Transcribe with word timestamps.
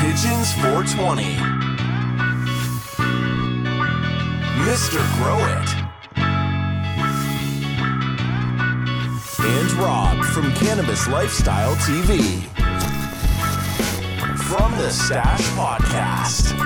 Pigeons 0.00 0.50
420. 0.54 1.24
Mr. 4.64 4.96
Grow 5.18 5.36
It. 5.44 5.68
And 9.44 9.72
Rob 9.72 10.24
from 10.24 10.54
Cannabis 10.54 11.06
Lifestyle 11.06 11.74
TV. 11.74 12.40
From 14.38 14.72
the 14.78 14.88
Stash 14.88 15.42
Podcast. 15.50 16.56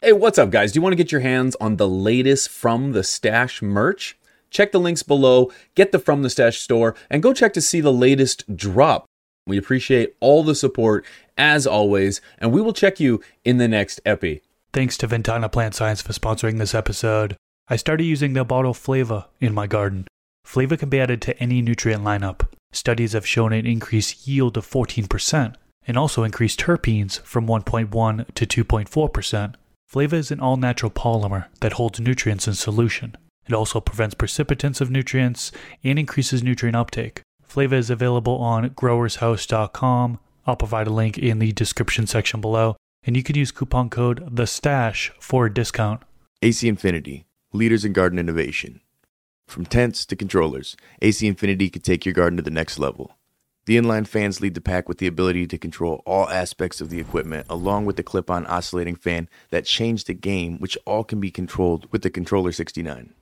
Hey, 0.00 0.12
what's 0.12 0.38
up, 0.38 0.50
guys? 0.50 0.70
Do 0.70 0.78
you 0.78 0.82
want 0.82 0.92
to 0.92 0.96
get 0.96 1.10
your 1.10 1.22
hands 1.22 1.56
on 1.60 1.74
the 1.76 1.88
latest 1.88 2.50
From 2.50 2.92
the 2.92 3.02
Stash 3.02 3.62
merch? 3.62 4.16
Check 4.52 4.70
the 4.70 4.78
links 4.78 5.02
below, 5.02 5.50
get 5.74 5.92
the 5.92 5.98
From 5.98 6.22
the 6.22 6.30
Stash 6.30 6.60
store, 6.60 6.94
and 7.10 7.22
go 7.22 7.32
check 7.32 7.54
to 7.54 7.60
see 7.60 7.80
the 7.80 7.92
latest 7.92 8.54
drop. 8.54 9.06
We 9.46 9.56
appreciate 9.56 10.14
all 10.20 10.44
the 10.44 10.54
support, 10.54 11.04
as 11.36 11.66
always, 11.66 12.20
and 12.38 12.52
we 12.52 12.60
will 12.60 12.74
check 12.74 13.00
you 13.00 13.20
in 13.44 13.56
the 13.56 13.66
next 13.66 14.00
epi. 14.04 14.42
Thanks 14.72 14.96
to 14.98 15.06
Ventana 15.06 15.48
Plant 15.48 15.74
Science 15.74 16.02
for 16.02 16.12
sponsoring 16.12 16.58
this 16.58 16.74
episode. 16.74 17.36
I 17.68 17.76
started 17.76 18.04
using 18.04 18.34
the 18.34 18.44
bottle 18.44 18.74
Flava 18.74 19.28
in 19.40 19.54
my 19.54 19.66
garden. 19.66 20.06
Flava 20.44 20.76
can 20.76 20.90
be 20.90 21.00
added 21.00 21.22
to 21.22 21.38
any 21.42 21.62
nutrient 21.62 22.04
lineup. 22.04 22.46
Studies 22.72 23.14
have 23.14 23.26
shown 23.26 23.52
an 23.52 23.66
increased 23.66 24.28
yield 24.28 24.56
of 24.56 24.66
14% 24.66 25.54
and 25.86 25.96
also 25.96 26.24
increased 26.24 26.60
terpenes 26.60 27.20
from 27.22 27.46
1.1 27.46 28.34
to 28.34 28.64
2.4%. 28.64 29.54
Flava 29.88 30.16
is 30.16 30.30
an 30.30 30.40
all 30.40 30.56
natural 30.56 30.90
polymer 30.90 31.46
that 31.60 31.74
holds 31.74 32.00
nutrients 32.00 32.46
in 32.46 32.54
solution. 32.54 33.16
It 33.46 33.54
also 33.54 33.80
prevents 33.80 34.14
precipitance 34.14 34.80
of 34.80 34.90
nutrients 34.90 35.52
and 35.82 35.98
increases 35.98 36.42
nutrient 36.42 36.76
uptake. 36.76 37.22
Flava 37.42 37.76
is 37.76 37.90
available 37.90 38.36
on 38.38 38.70
growershouse.com. 38.70 40.18
I'll 40.46 40.56
provide 40.56 40.86
a 40.86 40.92
link 40.92 41.18
in 41.18 41.38
the 41.38 41.52
description 41.52 42.06
section 42.06 42.40
below, 42.40 42.76
and 43.04 43.16
you 43.16 43.22
can 43.22 43.36
use 43.36 43.50
coupon 43.50 43.90
code 43.90 44.36
the 44.36 44.46
stash 44.46 45.12
for 45.18 45.46
a 45.46 45.52
discount. 45.52 46.02
AC 46.40 46.66
Infinity, 46.66 47.26
leaders 47.52 47.84
in 47.84 47.92
garden 47.92 48.18
innovation. 48.18 48.80
From 49.46 49.66
tents 49.66 50.06
to 50.06 50.16
controllers, 50.16 50.76
AC 51.02 51.26
Infinity 51.26 51.68
can 51.68 51.82
take 51.82 52.06
your 52.06 52.14
garden 52.14 52.38
to 52.38 52.42
the 52.42 52.50
next 52.50 52.78
level. 52.78 53.16
The 53.66 53.76
inline 53.76 54.08
fans 54.08 54.40
lead 54.40 54.54
the 54.54 54.60
pack 54.60 54.88
with 54.88 54.98
the 54.98 55.06
ability 55.06 55.46
to 55.46 55.58
control 55.58 56.02
all 56.04 56.28
aspects 56.28 56.80
of 56.80 56.90
the 56.90 56.98
equipment, 56.98 57.46
along 57.48 57.84
with 57.84 57.96
the 57.96 58.02
clip 58.02 58.28
on 58.28 58.46
oscillating 58.46 58.96
fan 58.96 59.28
that 59.50 59.66
changed 59.66 60.08
the 60.08 60.14
game, 60.14 60.58
which 60.58 60.76
all 60.84 61.04
can 61.04 61.20
be 61.20 61.30
controlled 61.30 61.86
with 61.92 62.02
the 62.02 62.10
Controller 62.10 62.50
69. 62.50 63.14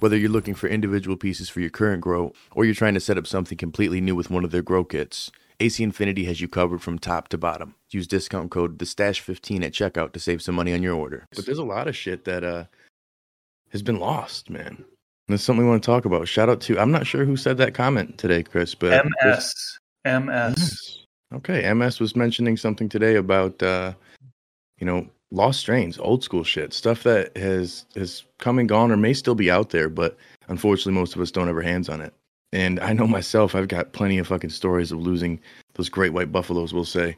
Whether 0.00 0.16
you're 0.16 0.30
looking 0.30 0.54
for 0.54 0.66
individual 0.66 1.16
pieces 1.16 1.50
for 1.50 1.60
your 1.60 1.70
current 1.70 2.00
grow, 2.00 2.32
or 2.52 2.64
you're 2.64 2.74
trying 2.74 2.94
to 2.94 3.00
set 3.00 3.18
up 3.18 3.26
something 3.26 3.58
completely 3.58 4.00
new 4.00 4.16
with 4.16 4.30
one 4.30 4.44
of 4.44 4.50
their 4.50 4.62
grow 4.62 4.82
kits, 4.82 5.30
AC 5.60 5.82
Infinity 5.82 6.24
has 6.24 6.40
you 6.40 6.48
covered 6.48 6.80
from 6.80 6.98
top 6.98 7.28
to 7.28 7.38
bottom. 7.38 7.74
Use 7.90 8.06
discount 8.06 8.50
code 8.50 8.78
the 8.78 8.86
stash 8.86 9.20
15 9.20 9.62
at 9.62 9.72
checkout 9.72 10.12
to 10.12 10.18
save 10.18 10.40
some 10.40 10.54
money 10.54 10.72
on 10.72 10.82
your 10.82 10.94
order. 10.94 11.26
But 11.36 11.44
there's 11.44 11.58
a 11.58 11.64
lot 11.64 11.86
of 11.86 11.94
shit 11.94 12.24
that 12.24 12.42
uh 12.42 12.64
has 13.70 13.82
been 13.82 14.00
lost, 14.00 14.48
man. 14.48 14.68
And 14.68 14.86
that's 15.28 15.44
something 15.44 15.64
we 15.64 15.70
want 15.70 15.82
to 15.82 15.86
talk 15.86 16.06
about. 16.06 16.26
Shout 16.26 16.48
out 16.48 16.62
to 16.62 16.78
I'm 16.78 16.90
not 16.90 17.06
sure 17.06 17.26
who 17.26 17.36
said 17.36 17.58
that 17.58 17.74
comment 17.74 18.16
today, 18.16 18.42
Chris, 18.42 18.74
but 18.74 19.04
MS. 19.22 19.54
MS. 20.06 20.56
Yes. 20.56 21.04
Okay, 21.32 21.72
MS 21.72 22.00
was 22.00 22.16
mentioning 22.16 22.56
something 22.56 22.88
today 22.88 23.16
about 23.16 23.62
uh, 23.62 23.92
you 24.78 24.86
know 24.86 25.06
lost 25.30 25.60
strains, 25.60 25.98
old 25.98 26.24
school 26.24 26.44
shit, 26.44 26.72
stuff 26.72 27.02
that 27.04 27.36
has 27.36 27.86
has 27.94 28.24
come 28.38 28.58
and 28.58 28.68
gone 28.68 28.90
or 28.90 28.96
may 28.96 29.14
still 29.14 29.34
be 29.34 29.50
out 29.50 29.70
there, 29.70 29.88
but 29.88 30.16
unfortunately 30.48 30.98
most 30.98 31.14
of 31.14 31.20
us 31.20 31.30
don't 31.30 31.46
have 31.46 31.56
our 31.56 31.62
hands 31.62 31.88
on 31.88 32.00
it. 32.00 32.12
And 32.52 32.80
I 32.80 32.92
know 32.92 33.06
myself, 33.06 33.54
I've 33.54 33.68
got 33.68 33.92
plenty 33.92 34.18
of 34.18 34.26
fucking 34.26 34.50
stories 34.50 34.90
of 34.90 34.98
losing 34.98 35.40
those 35.74 35.88
great 35.88 36.12
white 36.12 36.32
buffaloes, 36.32 36.74
we'll 36.74 36.84
say. 36.84 37.16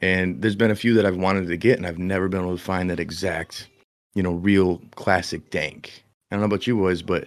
And 0.00 0.40
there's 0.40 0.54
been 0.54 0.70
a 0.70 0.76
few 0.76 0.94
that 0.94 1.04
I've 1.04 1.16
wanted 1.16 1.48
to 1.48 1.56
get, 1.56 1.78
and 1.78 1.86
I've 1.86 1.98
never 1.98 2.28
been 2.28 2.40
able 2.40 2.56
to 2.56 2.62
find 2.62 2.88
that 2.90 3.00
exact, 3.00 3.66
you 4.14 4.22
know, 4.22 4.32
real 4.32 4.80
classic 4.94 5.50
dank. 5.50 6.04
I 6.30 6.36
don't 6.36 6.42
know 6.42 6.46
about 6.46 6.68
you 6.68 6.76
boys, 6.76 7.02
but 7.02 7.26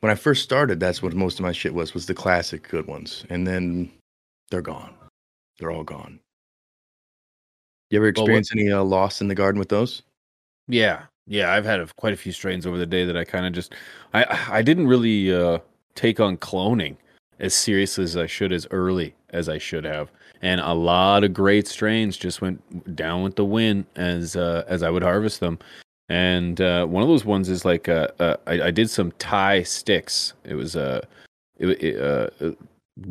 when 0.00 0.10
I 0.10 0.14
first 0.14 0.42
started, 0.42 0.80
that's 0.80 1.02
what 1.02 1.14
most 1.14 1.38
of 1.38 1.44
my 1.44 1.52
shit 1.52 1.72
was, 1.72 1.94
was 1.94 2.04
the 2.04 2.12
classic 2.12 2.68
good 2.68 2.86
ones. 2.86 3.24
And 3.30 3.46
then 3.46 3.90
they're 4.50 4.60
gone. 4.60 4.94
They're 5.58 5.70
all 5.70 5.84
gone. 5.84 6.20
You 7.90 7.98
ever 7.98 8.12
Well, 8.16 8.24
what- 8.24 8.38
experience 8.38 8.52
any 8.52 8.70
uh, 8.72 8.82
loss 8.82 9.20
in 9.20 9.28
the 9.28 9.34
garden 9.34 9.58
with 9.58 9.68
those? 9.68 10.02
Yeah, 10.68 11.02
yeah, 11.26 11.52
I've 11.52 11.64
had 11.64 11.80
a, 11.80 11.86
quite 11.96 12.12
a 12.12 12.16
few 12.16 12.32
strains 12.32 12.66
over 12.66 12.78
the 12.78 12.86
day 12.86 13.04
that 13.04 13.16
I 13.16 13.24
kind 13.24 13.46
of 13.46 13.52
just 13.52 13.74
I 14.14 14.24
I 14.50 14.62
didn't 14.62 14.86
really 14.86 15.32
uh, 15.32 15.58
take 15.94 16.20
on 16.20 16.36
cloning 16.38 16.96
as 17.38 17.52
seriously 17.54 18.04
as 18.04 18.16
I 18.16 18.26
should, 18.26 18.52
as 18.52 18.66
early 18.70 19.14
as 19.30 19.48
I 19.48 19.58
should 19.58 19.84
have, 19.84 20.10
and 20.42 20.60
a 20.60 20.72
lot 20.72 21.24
of 21.24 21.34
great 21.34 21.66
strains 21.68 22.16
just 22.16 22.40
went 22.40 22.96
down 22.96 23.22
with 23.22 23.36
the 23.36 23.44
wind 23.44 23.84
as 23.96 24.36
uh, 24.36 24.64
as 24.68 24.82
I 24.82 24.90
would 24.90 25.02
harvest 25.02 25.40
them. 25.40 25.58
And 26.08 26.60
uh, 26.60 26.86
one 26.86 27.02
of 27.02 27.08
those 27.08 27.24
ones 27.24 27.48
is 27.48 27.64
like 27.64 27.88
uh, 27.88 28.08
uh, 28.20 28.36
I, 28.46 28.62
I 28.64 28.70
did 28.70 28.88
some 28.90 29.12
Thai 29.18 29.62
sticks. 29.62 30.34
It 30.44 30.54
was 30.54 30.76
a 30.76 31.02
it, 31.58 31.68
it, 31.82 32.00
uh, 32.00 32.28
uh, 32.44 32.50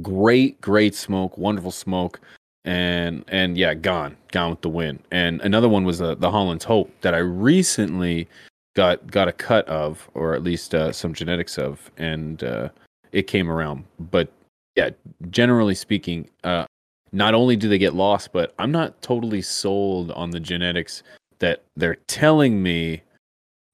great, 0.02 0.60
great 0.62 0.96
smoke, 0.96 1.38
wonderful 1.38 1.72
smoke 1.72 2.20
and 2.66 3.24
and 3.28 3.58
yeah, 3.58 3.74
gone, 3.74 4.18
gone 4.32 4.52
with 4.52 4.62
the 4.62 4.70
wind. 4.70 5.00
And 5.12 5.42
another 5.42 5.70
one 5.70 5.84
was 5.84 6.00
the 6.00 6.16
the 6.16 6.32
Holland's 6.32 6.66
Hope 6.66 6.92
that 7.02 7.14
I 7.14 7.20
recently 7.20 8.28
got 8.76 9.06
got 9.12 9.28
a 9.28 9.34
cut 9.34 9.68
of, 9.68 10.10
or 10.14 10.34
at 10.34 10.44
least 10.44 10.74
uh, 10.74 10.92
some 10.92 11.14
genetics 11.14 11.58
of, 11.58 11.92
and 11.98 12.44
uh, 12.44 12.70
it 13.12 13.28
came 13.28 13.50
around. 13.50 13.84
But 14.12 14.32
yeah, 14.76 14.92
generally 15.30 15.76
speaking, 15.76 16.30
uh, 16.44 16.66
not 17.12 17.34
only 17.34 17.56
do 17.56 17.70
they 17.70 17.78
get 17.78 17.94
lost, 17.94 18.32
but 18.34 18.54
I'm 18.58 18.72
not 18.72 19.02
totally 19.02 19.42
sold 19.42 20.12
on 20.12 20.32
the 20.32 20.40
genetics 20.40 21.04
that 21.40 21.64
they're 21.76 21.98
telling 22.08 22.64
me 22.64 23.02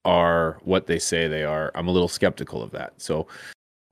are 0.06 0.60
what 0.64 0.88
they 0.88 1.00
say 1.00 1.28
they 1.28 1.44
are. 1.44 1.72
I'm 1.76 1.88
a 1.88 1.92
little 1.92 2.08
skeptical 2.08 2.62
of 2.62 2.72
that. 2.72 2.94
So 2.98 3.28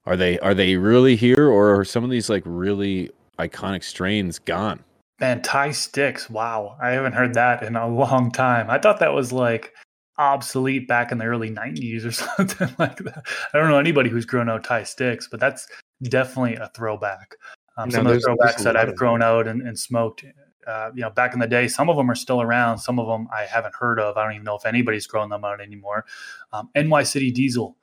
are 0.06 0.18
they 0.18 0.40
are 0.40 0.53
they 0.53 0.75
really 0.75 1.16
here 1.16 1.50
or 1.50 1.80
are 1.80 1.86
some 1.86 2.03
of 2.03 2.09
these 2.09 2.30
like 2.30 2.44
really 2.46 3.12
iconic 3.40 3.84
strains 3.84 4.40
gone? 4.40 4.84
Man, 5.20 5.42
Thai 5.42 5.72
sticks. 5.72 6.30
Wow. 6.30 6.78
I 6.82 6.92
haven't 6.92 7.14
heard 7.14 7.34
that 7.34 7.64
in 7.64 7.76
a 7.76 7.88
long 7.94 8.32
time. 8.32 8.70
I 8.70 8.78
thought 8.78 9.00
that 9.00 9.14
was 9.14 9.32
like 9.32 9.74
obsolete 10.18 10.88
back 10.88 11.12
in 11.12 11.18
the 11.18 11.26
early 11.26 11.50
90s 11.50 12.06
or 12.06 12.12
something 12.38 12.70
like 12.78 12.98
that. 13.00 13.26
I 13.54 13.58
don't 13.58 13.70
know 13.70 13.80
anybody 13.80 14.10
who's 14.10 14.26
grown 14.26 14.50
out 14.50 14.64
Thai 14.64 14.84
sticks, 14.84 15.28
but 15.30 15.40
that's 15.40 15.68
definitely 16.04 16.56
a 16.56 16.70
throwback. 16.76 17.36
Um, 17.78 17.92
some 17.92 18.08
of 18.08 18.14
the 18.14 18.20
throwbacks 18.20 18.64
that 18.64 18.76
I've 18.76 18.96
grown 18.96 19.22
out 19.22 19.48
and, 19.48 19.62
and 19.62 19.78
smoked, 19.78 20.26
uh, 20.66 20.90
you 20.96 21.02
know, 21.02 21.12
back 21.12 21.34
in 21.34 21.40
the 21.40 21.48
day, 21.48 21.68
some 21.68 21.90
of 21.90 21.96
them 21.96 22.10
are 22.10 22.16
still 22.16 22.42
around. 22.42 22.80
Some 22.80 23.00
of 23.00 23.08
them 23.08 23.28
I 23.32 23.44
haven't 23.44 23.76
heard 23.76 24.00
of. 24.00 24.18
I 24.18 24.24
don't 24.24 24.34
even 24.34 24.44
know 24.44 24.56
if 24.56 24.66
anybody's 24.66 25.06
growing 25.06 25.30
them 25.30 25.46
out 25.46 25.62
anymore. 25.62 26.06
Um, 26.54 26.70
NY 26.76 27.04
City 27.04 27.32
Diesel. 27.32 27.78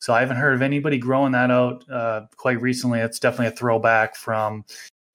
So 0.00 0.12
I 0.12 0.20
haven't 0.20 0.36
heard 0.36 0.54
of 0.54 0.62
anybody 0.62 0.98
growing 0.98 1.32
that 1.32 1.50
out 1.50 1.88
uh, 1.90 2.26
quite 2.36 2.60
recently. 2.60 3.00
It's 3.00 3.18
definitely 3.18 3.46
a 3.46 3.56
throwback 3.56 4.16
from 4.16 4.64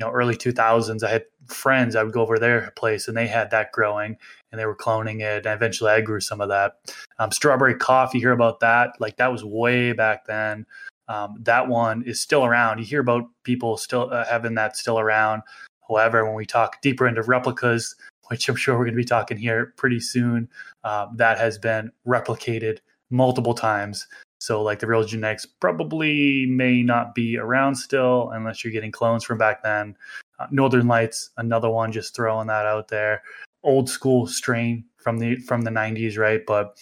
know 0.04 0.12
early 0.12 0.36
2000s. 0.36 1.04
I 1.04 1.10
had 1.10 1.26
friends. 1.48 1.96
I 1.96 2.04
would 2.04 2.14
go 2.14 2.22
over 2.22 2.40
their 2.40 2.72
place 2.76 3.08
and 3.08 3.18
they 3.18 3.28
had 3.28 3.52
that 3.52 3.72
growing 3.72 4.18
and 4.52 4.60
they 4.60 4.66
were 4.66 4.76
cloning 4.76 5.22
it. 5.22 5.46
And 5.46 5.54
eventually, 5.56 5.92
I 5.92 6.02
grew 6.02 6.20
some 6.20 6.42
of 6.42 6.50
that. 6.50 6.94
Um, 7.20 7.32
strawberry 7.32 7.76
coffee. 7.76 8.20
Hear 8.20 8.32
about 8.32 8.60
that? 8.62 8.92
Like 9.00 9.18
that 9.18 9.32
was 9.32 9.44
way 9.44 9.94
back 9.94 10.26
then. 10.26 10.66
Um, 11.08 11.36
that 11.42 11.68
one 11.68 12.04
is 12.04 12.22
still 12.22 12.46
around. 12.46 12.80
You 12.80 12.86
hear 12.86 13.02
about 13.02 13.24
people 13.44 13.78
still 13.78 14.10
uh, 14.12 14.26
having 14.26 14.56
that 14.56 14.78
still 14.78 15.00
around. 15.00 15.42
However, 15.88 16.26
when 16.26 16.36
we 16.36 16.46
talk 16.46 16.82
deeper 16.82 17.08
into 17.08 17.22
replicas, 17.24 17.96
which 18.28 18.48
I'm 18.48 18.56
sure 18.56 18.76
we're 18.76 18.86
going 18.86 18.96
to 18.96 19.02
be 19.02 19.04
talking 19.04 19.38
here 19.38 19.74
pretty 19.76 20.00
soon, 20.00 20.50
um, 20.84 21.18
that 21.18 21.38
has 21.38 21.58
been 21.58 21.92
replicated 22.08 22.80
multiple 23.10 23.54
times. 23.54 24.08
So, 24.44 24.62
like 24.62 24.80
the 24.80 24.88
real 24.88 25.06
genetics 25.06 25.46
probably 25.46 26.46
may 26.48 26.84
not 26.84 27.16
be 27.16 27.38
around 27.38 27.76
still 27.76 28.30
unless 28.34 28.62
you're 28.62 28.74
getting 28.74 28.92
clones 28.92 29.24
from 29.24 29.38
back 29.38 29.64
then. 29.64 29.96
Uh, 30.38 30.48
Northern 30.52 30.86
Lights, 30.86 31.30
another 31.38 31.70
one, 31.70 31.94
just 31.94 32.14
throwing 32.14 32.48
that 32.48 32.66
out 32.66 32.90
there. 32.90 33.24
Old 33.64 33.90
school 33.90 34.28
strain 34.28 34.84
from 34.98 35.18
the 35.18 35.38
from 35.38 35.62
the 35.62 35.72
90s, 35.72 36.18
right? 36.18 36.42
But 36.46 36.78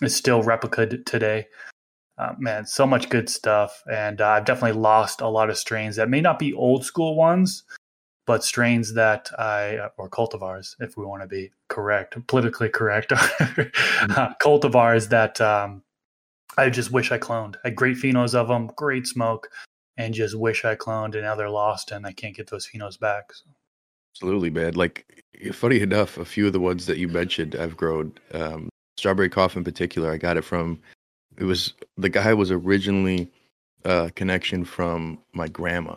it's 0.00 0.14
still 0.14 0.44
replicated 0.44 1.04
today. 1.04 1.48
Uh, 2.16 2.34
man, 2.38 2.64
so 2.64 2.86
much 2.86 3.08
good 3.08 3.28
stuff, 3.28 3.82
and 3.90 4.20
uh, 4.20 4.28
I've 4.28 4.44
definitely 4.44 4.80
lost 4.80 5.20
a 5.20 5.26
lot 5.26 5.50
of 5.50 5.58
strains 5.58 5.96
that 5.96 6.08
may 6.08 6.20
not 6.20 6.38
be 6.38 6.54
old 6.54 6.84
school 6.84 7.16
ones, 7.16 7.64
but 8.24 8.44
strains 8.44 8.94
that 8.94 9.30
I 9.36 9.88
or 9.96 10.08
cultivars, 10.08 10.76
if 10.78 10.96
we 10.96 11.04
want 11.04 11.22
to 11.22 11.26
be 11.26 11.50
correct, 11.66 12.24
politically 12.28 12.68
correct, 12.68 13.10
uh, 13.10 13.16
cultivars 14.40 15.08
that 15.08 15.40
um, 15.40 15.82
I 16.56 16.70
just 16.70 16.90
wish 16.90 17.12
I 17.12 17.18
cloned. 17.18 17.56
I 17.64 17.68
had 17.68 17.76
great 17.76 17.96
phenos 17.96 18.34
of 18.34 18.48
them, 18.48 18.70
great 18.76 19.06
smoke, 19.06 19.48
and 19.96 20.14
just 20.14 20.38
wish 20.38 20.64
I 20.64 20.74
cloned. 20.74 21.14
And 21.14 21.22
now 21.22 21.34
they're 21.34 21.50
lost, 21.50 21.90
and 21.90 22.06
I 22.06 22.12
can't 22.12 22.36
get 22.36 22.50
those 22.50 22.68
phenos 22.68 22.98
back. 22.98 23.32
So. 23.32 23.44
Absolutely, 24.14 24.50
man. 24.50 24.74
Like, 24.74 25.24
funny 25.52 25.80
enough, 25.80 26.18
a 26.18 26.24
few 26.24 26.46
of 26.46 26.52
the 26.52 26.60
ones 26.60 26.86
that 26.86 26.98
you 26.98 27.08
mentioned, 27.08 27.54
I've 27.54 27.76
grown. 27.76 28.12
Um, 28.34 28.68
strawberry 28.96 29.30
cough 29.30 29.56
in 29.56 29.64
particular, 29.64 30.12
I 30.12 30.16
got 30.16 30.36
it 30.36 30.44
from. 30.44 30.78
It 31.38 31.44
was 31.44 31.72
the 31.96 32.08
guy 32.08 32.34
was 32.34 32.50
originally 32.50 33.30
a 33.84 34.10
connection 34.14 34.64
from 34.64 35.18
my 35.32 35.48
grandma, 35.48 35.94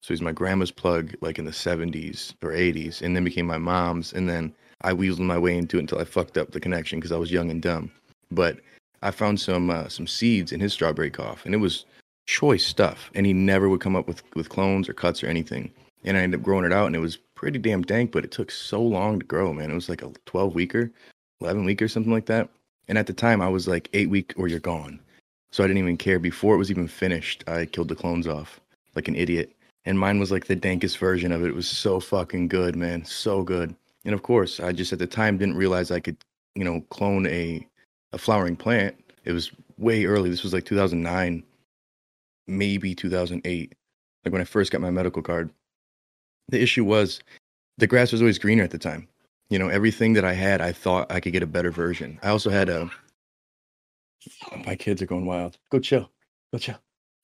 So 0.00 0.14
he's 0.14 0.22
my 0.22 0.32
grandma's 0.32 0.70
plug, 0.70 1.14
like 1.20 1.38
in 1.38 1.44
the 1.44 1.50
70s 1.50 2.34
or 2.42 2.50
80s, 2.50 3.02
and 3.02 3.14
then 3.14 3.24
became 3.24 3.46
my 3.46 3.58
mom's. 3.58 4.12
And 4.12 4.28
then 4.28 4.54
I 4.80 4.92
weaseled 4.92 5.18
my 5.18 5.36
way 5.36 5.58
into 5.58 5.76
it 5.76 5.80
until 5.80 5.98
I 5.98 6.04
fucked 6.04 6.38
up 6.38 6.52
the 6.52 6.60
connection 6.60 6.98
because 6.98 7.12
I 7.12 7.18
was 7.18 7.30
young 7.30 7.50
and 7.50 7.60
dumb. 7.60 7.90
But 8.30 8.60
I 9.02 9.10
found 9.10 9.40
some 9.40 9.70
uh, 9.70 9.88
some 9.88 10.06
seeds 10.06 10.52
in 10.52 10.60
his 10.60 10.72
strawberry 10.72 11.10
cough, 11.10 11.44
and 11.44 11.54
it 11.54 11.58
was 11.58 11.84
choice 12.26 12.64
stuff. 12.64 13.10
And 13.14 13.26
he 13.26 13.32
never 13.32 13.68
would 13.68 13.80
come 13.80 13.96
up 13.96 14.06
with 14.06 14.22
with 14.34 14.48
clones 14.48 14.88
or 14.88 14.94
cuts 14.94 15.22
or 15.22 15.28
anything. 15.28 15.70
And 16.04 16.16
I 16.16 16.20
ended 16.20 16.40
up 16.40 16.44
growing 16.44 16.64
it 16.64 16.72
out, 16.72 16.86
and 16.86 16.96
it 16.96 17.00
was 17.00 17.16
pretty 17.34 17.58
damn 17.58 17.82
dank. 17.82 18.12
But 18.12 18.24
it 18.24 18.30
took 18.30 18.50
so 18.50 18.82
long 18.82 19.20
to 19.20 19.26
grow, 19.26 19.52
man. 19.52 19.70
It 19.70 19.74
was 19.74 19.88
like 19.88 20.02
a 20.02 20.12
12 20.26 20.54
weeker, 20.54 20.90
11 21.40 21.64
weeker, 21.64 21.86
or 21.86 21.88
something 21.88 22.12
like 22.12 22.26
that. 22.26 22.48
And 22.88 22.96
at 22.96 23.06
the 23.06 23.12
time, 23.12 23.40
I 23.40 23.48
was 23.48 23.68
like 23.68 23.88
eight 23.92 24.10
week 24.10 24.32
or 24.36 24.48
you're 24.48 24.60
gone. 24.60 25.00
So 25.52 25.62
I 25.62 25.66
didn't 25.66 25.78
even 25.78 25.96
care. 25.96 26.18
Before 26.18 26.54
it 26.54 26.58
was 26.58 26.70
even 26.70 26.88
finished, 26.88 27.44
I 27.46 27.66
killed 27.66 27.88
the 27.88 27.94
clones 27.94 28.26
off 28.26 28.60
like 28.94 29.08
an 29.08 29.16
idiot. 29.16 29.54
And 29.84 29.98
mine 29.98 30.18
was 30.18 30.30
like 30.30 30.46
the 30.46 30.56
dankest 30.56 30.98
version 30.98 31.32
of 31.32 31.42
it. 31.44 31.48
It 31.48 31.54
was 31.54 31.68
so 31.68 32.00
fucking 32.00 32.48
good, 32.48 32.76
man. 32.76 33.04
So 33.04 33.42
good. 33.42 33.74
And 34.04 34.14
of 34.14 34.22
course, 34.22 34.60
I 34.60 34.72
just 34.72 34.92
at 34.92 34.98
the 34.98 35.06
time 35.06 35.38
didn't 35.38 35.56
realize 35.56 35.90
I 35.90 36.00
could, 36.00 36.16
you 36.54 36.64
know, 36.64 36.80
clone 36.90 37.26
a 37.26 37.66
a 38.12 38.18
flowering 38.18 38.56
plant. 38.56 38.96
It 39.24 39.32
was 39.32 39.50
way 39.76 40.04
early. 40.04 40.30
This 40.30 40.42
was 40.42 40.52
like 40.52 40.64
2009, 40.64 41.42
maybe 42.46 42.94
2008, 42.94 43.74
like 44.24 44.32
when 44.32 44.40
I 44.40 44.44
first 44.44 44.72
got 44.72 44.80
my 44.80 44.90
medical 44.90 45.22
card. 45.22 45.50
The 46.48 46.60
issue 46.62 46.84
was 46.84 47.20
the 47.76 47.86
grass 47.86 48.12
was 48.12 48.20
always 48.22 48.38
greener 48.38 48.64
at 48.64 48.70
the 48.70 48.78
time. 48.78 49.08
You 49.50 49.58
know, 49.58 49.68
everything 49.68 50.12
that 50.14 50.24
I 50.24 50.32
had, 50.34 50.60
I 50.60 50.72
thought 50.72 51.10
I 51.10 51.20
could 51.20 51.32
get 51.32 51.42
a 51.42 51.46
better 51.46 51.70
version. 51.70 52.18
I 52.22 52.28
also 52.28 52.50
had 52.50 52.68
a. 52.68 52.90
My 54.66 54.74
kids 54.76 55.00
are 55.00 55.06
going 55.06 55.26
wild. 55.26 55.58
Go 55.70 55.78
chill. 55.78 56.10
Go 56.52 56.58
chill. 56.58 56.76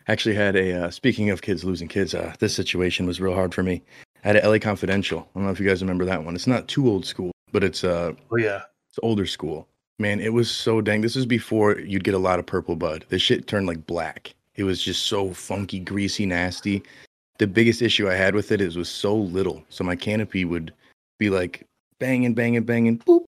Actually, 0.09 0.35
had 0.35 0.57
a. 0.57 0.85
Uh, 0.87 0.91
speaking 0.91 1.31
of 1.31 1.43
kids 1.43 1.65
losing 1.65 1.89
kids, 1.89 2.15
uh, 2.15 2.35
this 2.39 2.55
situation 2.55 3.07
was 3.07 3.21
real 3.21 3.35
hard 3.35 3.55
for 3.55 3.63
me. 3.63 3.83
I 4.25 4.29
had 4.29 4.37
a 4.37 4.49
LA 4.49 4.59
Confidential. 4.59 5.21
I 5.21 5.39
don't 5.39 5.45
know 5.47 5.53
if 5.53 5.61
you 5.61 5.67
guys 5.67 5.83
remember 5.83 6.05
that 6.07 6.25
one. 6.25 6.35
It's 6.35 6.47
not 6.47 6.69
too 6.69 6.89
old 6.89 7.05
school, 7.05 7.33
but 7.53 7.63
it's 7.65 7.85
uh, 7.85 8.13
Oh 8.31 8.37
yeah. 8.37 8.63
it's 8.89 8.99
older 9.03 9.27
school. 9.27 9.69
Man, 9.99 10.21
it 10.21 10.33
was 10.33 10.51
so 10.51 10.81
dang. 10.81 11.03
This 11.03 11.17
is 11.17 11.27
before 11.27 11.79
you'd 11.79 12.05
get 12.05 12.15
a 12.15 12.19
lot 12.19 12.39
of 12.39 12.47
purple 12.47 12.75
bud. 12.75 13.05
This 13.09 13.23
shit 13.23 13.47
turned 13.47 13.67
like 13.67 13.87
black. 13.87 14.35
It 14.57 14.65
was 14.65 14.83
just 14.83 15.07
so 15.07 15.33
funky, 15.33 15.79
greasy, 15.79 16.27
nasty. 16.27 16.83
The 17.39 17.47
biggest 17.47 17.83
issue 17.83 18.09
I 18.09 18.15
had 18.15 18.35
with 18.35 18.53
it 18.53 18.61
is 18.61 18.77
it 18.77 18.79
was 18.79 18.89
so 18.89 19.15
little. 19.15 19.65
So 19.69 19.85
my 19.85 19.97
canopy 19.97 20.45
would 20.45 20.73
be 21.19 21.31
like 21.31 21.67
banging, 21.99 22.35
banging, 22.35 22.65
banging, 22.65 22.99
boop, 22.99 23.25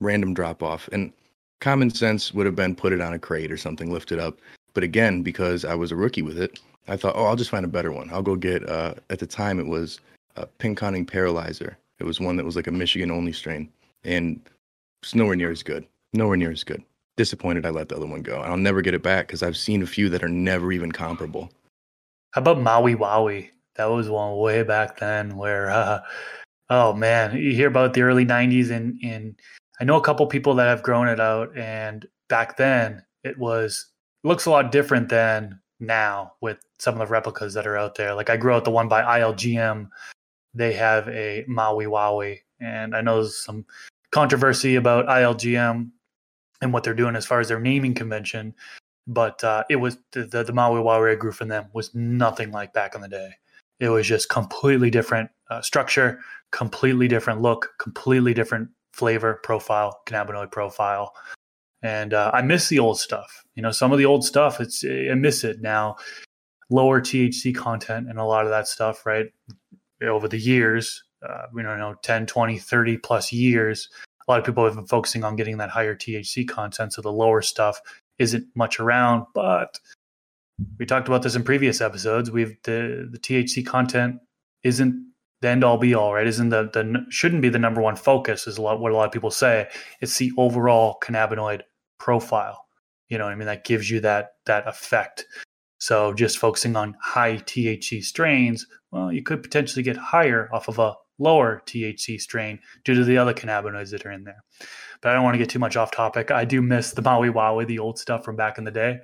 random 0.00 0.34
drop 0.34 0.62
off. 0.62 0.88
And 0.92 1.12
common 1.60 1.90
sense 1.90 2.32
would 2.34 2.46
have 2.46 2.56
been 2.56 2.74
put 2.74 2.92
it 2.92 3.00
on 3.00 3.14
a 3.14 3.18
crate 3.18 3.50
or 3.50 3.56
something, 3.56 3.90
lift 3.90 4.12
it 4.12 4.18
up. 4.18 4.38
But 4.74 4.84
again, 4.84 5.22
because 5.22 5.64
I 5.64 5.74
was 5.74 5.92
a 5.92 5.96
rookie 5.96 6.22
with 6.22 6.38
it, 6.38 6.60
I 6.88 6.96
thought, 6.96 7.14
oh, 7.16 7.24
I'll 7.24 7.36
just 7.36 7.50
find 7.50 7.64
a 7.64 7.68
better 7.68 7.92
one. 7.92 8.10
I'll 8.12 8.22
go 8.22 8.36
get. 8.36 8.68
Uh, 8.68 8.94
at 9.10 9.18
the 9.18 9.26
time, 9.26 9.58
it 9.58 9.66
was 9.66 10.00
a 10.36 10.46
Pinconning 10.46 11.06
Paralyzer. 11.06 11.76
It 11.98 12.04
was 12.04 12.20
one 12.20 12.36
that 12.36 12.44
was 12.44 12.56
like 12.56 12.66
a 12.66 12.72
Michigan 12.72 13.10
only 13.10 13.32
strain, 13.32 13.70
and 14.04 14.40
it's 15.06 15.14
nowhere 15.14 15.36
near 15.36 15.52
as 15.52 15.62
good. 15.62 15.86
Nowhere 16.14 16.36
near 16.36 16.50
as 16.50 16.64
good. 16.64 16.82
Disappointed 17.16 17.64
I 17.64 17.70
let 17.70 17.88
the 17.88 17.96
other 17.96 18.08
one 18.08 18.22
go. 18.22 18.40
I'll 18.40 18.56
never 18.56 18.82
get 18.82 18.92
it 18.92 19.04
back 19.04 19.28
because 19.28 19.40
I've 19.40 19.56
seen 19.56 19.80
a 19.80 19.86
few 19.86 20.08
that 20.08 20.24
are 20.24 20.28
never 20.28 20.72
even 20.72 20.90
comparable. 20.90 21.48
How 22.32 22.40
about 22.40 22.60
Maui 22.60 22.96
Wowie? 22.96 23.50
That 23.76 23.84
was 23.84 24.08
one 24.08 24.36
way 24.36 24.64
back 24.64 24.98
then 24.98 25.36
where, 25.36 25.70
uh, 25.70 26.00
oh 26.70 26.92
man, 26.92 27.36
you 27.36 27.52
hear 27.52 27.68
about 27.68 27.94
the 27.94 28.02
early 28.02 28.26
'90s, 28.26 28.70
and 28.70 28.98
and 29.04 29.38
I 29.80 29.84
know 29.84 29.96
a 29.96 30.02
couple 30.02 30.26
people 30.26 30.54
that 30.56 30.66
have 30.66 30.82
grown 30.82 31.06
it 31.06 31.20
out, 31.20 31.56
and 31.56 32.04
back 32.28 32.56
then 32.56 33.04
it 33.22 33.38
was 33.38 33.86
looks 34.24 34.46
a 34.46 34.50
lot 34.50 34.72
different 34.72 35.08
than 35.08 35.60
now 35.78 36.32
with 36.40 36.58
some 36.80 36.94
of 36.94 37.06
the 37.06 37.12
replicas 37.12 37.54
that 37.54 37.66
are 37.66 37.76
out 37.76 37.94
there. 37.94 38.12
Like 38.12 38.28
I 38.28 38.36
grew 38.36 38.54
out 38.54 38.64
the 38.64 38.72
one 38.72 38.88
by 38.88 39.20
ILGM. 39.20 39.88
They 40.52 40.72
have 40.72 41.08
a 41.08 41.44
Maui 41.46 41.86
Wowie, 41.86 42.40
and 42.58 42.96
I 42.96 43.02
know 43.02 43.22
some 43.22 43.64
controversy 44.12 44.76
about 44.76 45.06
ILGM 45.06 45.90
and 46.60 46.72
what 46.72 46.84
they're 46.84 46.94
doing 46.94 47.16
as 47.16 47.26
far 47.26 47.40
as 47.40 47.48
their 47.48 47.60
naming 47.60 47.94
convention. 47.94 48.54
But 49.06 49.42
uh, 49.44 49.64
it 49.70 49.76
was 49.76 49.98
the, 50.12 50.24
the, 50.24 50.44
the 50.44 50.52
Maui 50.52 50.80
I 50.80 51.14
grew 51.14 51.32
from 51.32 51.48
them 51.48 51.66
was 51.72 51.94
nothing 51.94 52.50
like 52.50 52.72
back 52.72 52.94
in 52.94 53.00
the 53.00 53.08
day. 53.08 53.30
It 53.78 53.88
was 53.88 54.06
just 54.06 54.28
completely 54.28 54.90
different 54.90 55.30
uh, 55.50 55.60
structure, 55.60 56.20
completely 56.50 57.08
different 57.08 57.42
look, 57.42 57.70
completely 57.78 58.34
different 58.34 58.70
flavor 58.92 59.40
profile, 59.42 60.00
cannabinoid 60.06 60.50
profile. 60.50 61.14
And 61.82 62.14
uh, 62.14 62.30
I 62.32 62.42
miss 62.42 62.68
the 62.68 62.78
old 62.78 62.98
stuff. 62.98 63.44
You 63.54 63.62
know, 63.62 63.70
some 63.70 63.92
of 63.92 63.98
the 63.98 64.06
old 64.06 64.24
stuff, 64.24 64.60
it's 64.60 64.82
I 64.84 65.14
miss 65.14 65.44
it 65.44 65.60
now. 65.60 65.96
Lower 66.68 67.00
THC 67.00 67.54
content 67.54 68.08
and 68.08 68.18
a 68.18 68.24
lot 68.24 68.44
of 68.44 68.50
that 68.50 68.66
stuff, 68.66 69.06
right? 69.06 69.26
Over 70.02 70.26
the 70.26 70.38
years, 70.38 71.04
uh, 71.28 71.46
you 71.54 71.62
know, 71.62 71.94
10, 72.02 72.26
20, 72.26 72.58
30 72.58 72.98
plus 72.98 73.32
years, 73.32 73.88
a 74.26 74.30
lot 74.30 74.38
of 74.38 74.44
people 74.44 74.64
have 74.64 74.74
been 74.74 74.86
focusing 74.86 75.24
on 75.24 75.36
getting 75.36 75.58
that 75.58 75.70
higher 75.70 75.94
THC 75.94 76.48
content. 76.48 76.92
So 76.92 77.02
the 77.02 77.12
lower 77.12 77.42
stuff 77.42 77.80
isn't 78.18 78.46
much 78.54 78.80
around. 78.80 79.26
But 79.34 79.78
we 80.78 80.86
talked 80.86 81.08
about 81.08 81.22
this 81.22 81.36
in 81.36 81.44
previous 81.44 81.80
episodes. 81.80 82.30
We've 82.30 82.56
the 82.64 83.08
the 83.10 83.18
THC 83.18 83.64
content 83.64 84.20
isn't 84.62 85.06
the 85.42 85.48
end 85.48 85.64
all 85.64 85.78
be 85.78 85.94
all, 85.94 86.14
right? 86.14 86.26
Isn't 86.26 86.48
the 86.48 86.70
the 86.72 87.06
shouldn't 87.10 87.42
be 87.42 87.48
the 87.48 87.58
number 87.58 87.80
one 87.80 87.96
focus? 87.96 88.46
Is 88.46 88.58
a 88.58 88.62
lot 88.62 88.80
what 88.80 88.92
a 88.92 88.96
lot 88.96 89.06
of 89.06 89.12
people 89.12 89.30
say. 89.30 89.68
It's 90.00 90.16
the 90.18 90.32
overall 90.36 90.98
cannabinoid 91.02 91.62
profile. 91.98 92.66
You 93.08 93.18
know, 93.18 93.24
what 93.24 93.32
I 93.32 93.36
mean 93.36 93.46
that 93.46 93.64
gives 93.64 93.90
you 93.90 94.00
that 94.00 94.30
that 94.46 94.66
effect. 94.66 95.26
So 95.78 96.14
just 96.14 96.38
focusing 96.38 96.74
on 96.74 96.96
high 97.00 97.36
THC 97.36 98.02
strains, 98.02 98.66
well, 98.90 99.12
you 99.12 99.22
could 99.22 99.42
potentially 99.42 99.82
get 99.82 99.96
higher 99.96 100.48
off 100.52 100.68
of 100.68 100.78
a 100.78 100.94
lower 101.18 101.62
THC 101.66 102.20
strain 102.20 102.58
due 102.84 102.94
to 102.94 103.04
the 103.04 103.18
other 103.18 103.34
cannabinoids 103.34 103.90
that 103.90 104.04
are 104.06 104.12
in 104.12 104.24
there. 104.24 104.42
But 105.00 105.10
I 105.10 105.14
don't 105.14 105.24
want 105.24 105.34
to 105.34 105.38
get 105.38 105.48
too 105.48 105.58
much 105.58 105.76
off 105.76 105.90
topic. 105.90 106.30
I 106.30 106.44
do 106.44 106.62
miss 106.62 106.92
the 106.92 107.02
Maui 107.02 107.28
Wowie, 107.28 107.66
the 107.66 107.78
old 107.78 107.98
stuff 107.98 108.24
from 108.24 108.36
back 108.36 108.58
in 108.58 108.64
the 108.64 108.70
day, 108.70 108.98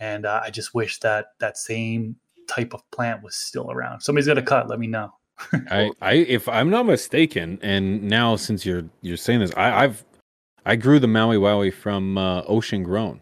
and 0.00 0.26
uh, 0.26 0.42
I 0.44 0.50
just 0.50 0.74
wish 0.74 1.00
that 1.00 1.26
that 1.40 1.56
same 1.56 2.16
type 2.48 2.74
of 2.74 2.88
plant 2.90 3.22
was 3.22 3.36
still 3.36 3.70
around. 3.70 4.00
Somebody's 4.00 4.26
got 4.26 4.38
a 4.38 4.42
cut. 4.42 4.68
Let 4.68 4.78
me 4.78 4.86
know. 4.86 5.10
I, 5.70 5.90
I, 6.00 6.12
if 6.14 6.48
I'm 6.48 6.70
not 6.70 6.86
mistaken, 6.86 7.58
and 7.62 8.02
now 8.04 8.36
since 8.36 8.64
you're 8.64 8.84
you're 9.02 9.16
saying 9.16 9.40
this, 9.40 9.52
I, 9.56 9.84
I've 9.84 10.04
I 10.66 10.76
grew 10.76 10.98
the 10.98 11.08
Maui 11.08 11.36
Wowie 11.36 11.72
from 11.72 12.16
uh, 12.16 12.42
Ocean 12.42 12.82
Grown. 12.82 13.20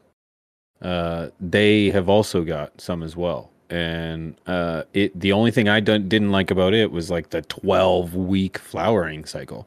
Uh, 0.80 1.28
they 1.40 1.90
have 1.90 2.08
also 2.08 2.42
got 2.42 2.80
some 2.80 3.02
as 3.02 3.16
well, 3.16 3.51
and 3.72 4.36
uh, 4.46 4.84
it 4.92 5.18
the 5.18 5.32
only 5.32 5.50
thing 5.50 5.68
I 5.68 5.80
didn't 5.80 6.30
like 6.30 6.50
about 6.50 6.74
it 6.74 6.92
was 6.92 7.10
like 7.10 7.30
the 7.30 7.42
12 7.42 8.14
week 8.14 8.58
flowering 8.58 9.24
cycle. 9.24 9.66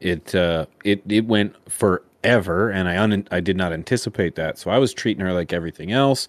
It 0.00 0.34
uh, 0.34 0.66
it 0.84 1.02
it 1.08 1.26
went 1.26 1.54
forever, 1.70 2.70
and 2.70 2.88
I 2.88 2.98
un- 2.98 3.28
I 3.30 3.40
did 3.40 3.56
not 3.56 3.72
anticipate 3.72 4.34
that, 4.34 4.58
so 4.58 4.70
I 4.70 4.78
was 4.78 4.92
treating 4.92 5.24
her 5.24 5.32
like 5.32 5.52
everything 5.52 5.92
else 5.92 6.28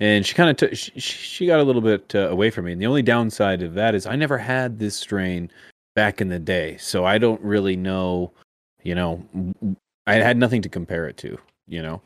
and 0.00 0.26
she 0.26 0.34
kind 0.34 0.50
of 0.50 0.56
took 0.56 0.74
she, 0.74 0.98
she 0.98 1.46
got 1.46 1.60
a 1.60 1.62
little 1.62 1.82
bit 1.82 2.14
uh, 2.14 2.28
away 2.30 2.50
from 2.50 2.64
me 2.64 2.72
and 2.72 2.80
the 2.80 2.86
only 2.86 3.02
downside 3.02 3.62
of 3.62 3.74
that 3.74 3.94
is 3.94 4.06
i 4.06 4.16
never 4.16 4.38
had 4.38 4.78
this 4.78 4.96
strain 4.96 5.50
back 5.94 6.20
in 6.20 6.28
the 6.28 6.38
day 6.38 6.76
so 6.78 7.04
i 7.04 7.18
don't 7.18 7.40
really 7.42 7.76
know 7.76 8.32
you 8.82 8.94
know 8.94 9.24
i 10.06 10.14
had 10.14 10.36
nothing 10.36 10.62
to 10.62 10.68
compare 10.68 11.06
it 11.06 11.16
to 11.16 11.38
you 11.68 11.82
know 11.82 12.00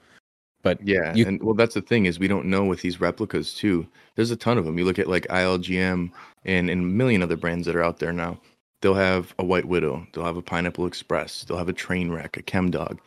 but 0.65 0.85
Yeah, 0.85 1.15
You- 1.15 1.27
and 1.27 1.41
well, 1.41 1.55
that's 1.55 1.75
the 1.75 1.81
thing 1.83 2.07
is 2.07 2.19
we 2.19 2.27
don't 2.27 2.47
know 2.47 2.65
with 2.65 2.81
these 2.81 3.01
replicas 3.01 3.55
too. 3.55 3.87
There's 4.17 4.33
a 4.33 4.37
ton 4.37 4.59
of 4.59 4.65
them. 4.65 4.79
You 4.79 4.85
look 4.85 4.99
at 4.99 5.07
like 5.09 5.29
ILGM 5.29 6.11
and, 6.45 6.71
and 6.71 6.81
a 6.83 6.85
million 6.85 7.23
other 7.23 7.37
brands 7.37 7.67
that 7.67 7.77
are 7.77 7.85
out 7.85 8.01
there 8.01 8.13
now. 8.13 8.41
They'll 8.81 8.95
have 8.95 9.33
a 9.39 9.45
White 9.45 9.67
Widow. 9.67 10.07
They'll 10.13 10.25
have 10.25 10.37
a 10.37 10.43
Pineapple 10.43 10.87
Express. 10.87 11.45
They'll 11.45 11.57
have 11.59 11.69
a 11.69 11.73
Trainwreck, 11.73 12.37
a 12.37 12.43
Chem 12.43 12.71
Dog. 12.71 12.99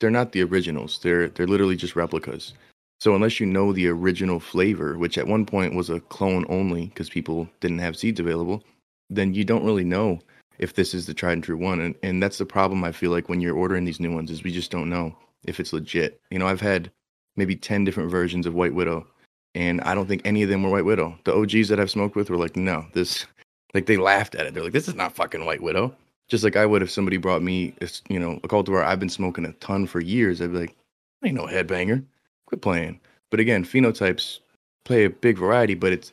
They're 0.00 0.10
not 0.10 0.32
the 0.32 0.42
originals. 0.44 1.00
They're 1.02 1.28
they're 1.28 1.46
literally 1.46 1.76
just 1.76 1.96
replicas. 1.96 2.52
So 3.00 3.14
unless 3.14 3.40
you 3.40 3.46
know 3.46 3.72
the 3.72 3.88
original 3.88 4.40
flavor, 4.40 4.96
which 4.96 5.18
at 5.18 5.26
one 5.26 5.44
point 5.44 5.74
was 5.74 5.90
a 5.90 6.00
clone 6.00 6.46
only 6.48 6.86
because 6.86 7.10
people 7.10 7.48
didn't 7.60 7.80
have 7.80 7.96
seeds 7.96 8.20
available, 8.20 8.62
then 9.10 9.34
you 9.34 9.44
don't 9.44 9.64
really 9.64 9.84
know 9.84 10.20
if 10.58 10.74
this 10.74 10.94
is 10.94 11.04
the 11.06 11.12
tried 11.14 11.32
and 11.32 11.44
true 11.44 11.56
one. 11.56 11.80
And 11.80 11.94
and 12.02 12.22
that's 12.22 12.38
the 12.38 12.46
problem 12.46 12.84
I 12.84 12.92
feel 12.92 13.10
like 13.10 13.28
when 13.28 13.40
you're 13.40 13.56
ordering 13.56 13.84
these 13.84 14.00
new 14.00 14.14
ones 14.14 14.30
is 14.30 14.42
we 14.42 14.52
just 14.52 14.70
don't 14.70 14.88
know 14.90 15.14
if 15.44 15.60
it's 15.60 15.72
legit. 15.72 16.20
You 16.30 16.38
know, 16.38 16.46
I've 16.46 16.60
had 16.62 16.90
maybe 17.36 17.56
10 17.56 17.84
different 17.84 18.10
versions 18.10 18.46
of 18.46 18.54
White 18.54 18.74
Widow. 18.74 19.06
And 19.54 19.80
I 19.82 19.94
don't 19.94 20.06
think 20.06 20.22
any 20.24 20.42
of 20.42 20.48
them 20.48 20.62
were 20.62 20.70
White 20.70 20.84
Widow. 20.84 21.18
The 21.24 21.34
OGs 21.34 21.68
that 21.68 21.80
I've 21.80 21.90
smoked 21.90 22.16
with 22.16 22.28
were 22.28 22.36
like, 22.36 22.56
no, 22.56 22.86
this, 22.92 23.26
like 23.72 23.86
they 23.86 23.96
laughed 23.96 24.34
at 24.34 24.46
it. 24.46 24.54
They're 24.54 24.62
like, 24.62 24.72
this 24.72 24.88
is 24.88 24.94
not 24.94 25.14
fucking 25.14 25.44
White 25.44 25.62
Widow. 25.62 25.94
Just 26.28 26.44
like 26.44 26.56
I 26.56 26.66
would 26.66 26.82
if 26.82 26.90
somebody 26.90 27.16
brought 27.16 27.42
me, 27.42 27.74
you 28.08 28.18
know, 28.18 28.40
a 28.42 28.48
cultivar 28.48 28.84
I've 28.84 29.00
been 29.00 29.08
smoking 29.08 29.44
a 29.46 29.52
ton 29.54 29.86
for 29.86 30.00
years. 30.00 30.42
I'd 30.42 30.52
be 30.52 30.58
like, 30.58 30.76
I 31.22 31.28
ain't 31.28 31.36
no 31.36 31.46
headbanger. 31.46 32.04
Quit 32.46 32.60
playing. 32.60 33.00
But 33.30 33.40
again, 33.40 33.64
phenotypes 33.64 34.40
play 34.84 35.04
a 35.04 35.10
big 35.10 35.38
variety. 35.38 35.74
But 35.74 35.92
it's 35.92 36.12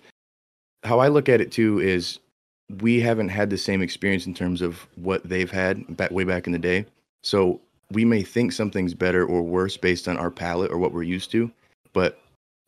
how 0.84 1.00
I 1.00 1.08
look 1.08 1.30
at 1.30 1.42
it 1.42 1.52
too 1.52 1.80
is 1.80 2.20
we 2.80 3.00
haven't 3.00 3.30
had 3.30 3.50
the 3.50 3.58
same 3.58 3.82
experience 3.82 4.26
in 4.26 4.34
terms 4.34 4.62
of 4.62 4.88
what 4.96 5.28
they've 5.28 5.52
had 5.52 5.98
back 5.98 6.12
way 6.12 6.24
back 6.24 6.48
in 6.48 6.54
the 6.54 6.60
day. 6.60 6.86
So 7.24 7.60
we 7.94 8.06
may 8.06 8.24
think 8.24 8.52
something's 8.52 8.94
better 8.94 9.26
or 9.26 9.42
worse 9.42 9.78
based 9.78 10.08
on 10.08 10.18
our 10.18 10.32
palate 10.32 10.72
or 10.72 10.78
what 10.78 10.94
we're 10.94 11.04
used 11.04 11.32
to, 11.32 11.52
but 11.94 12.20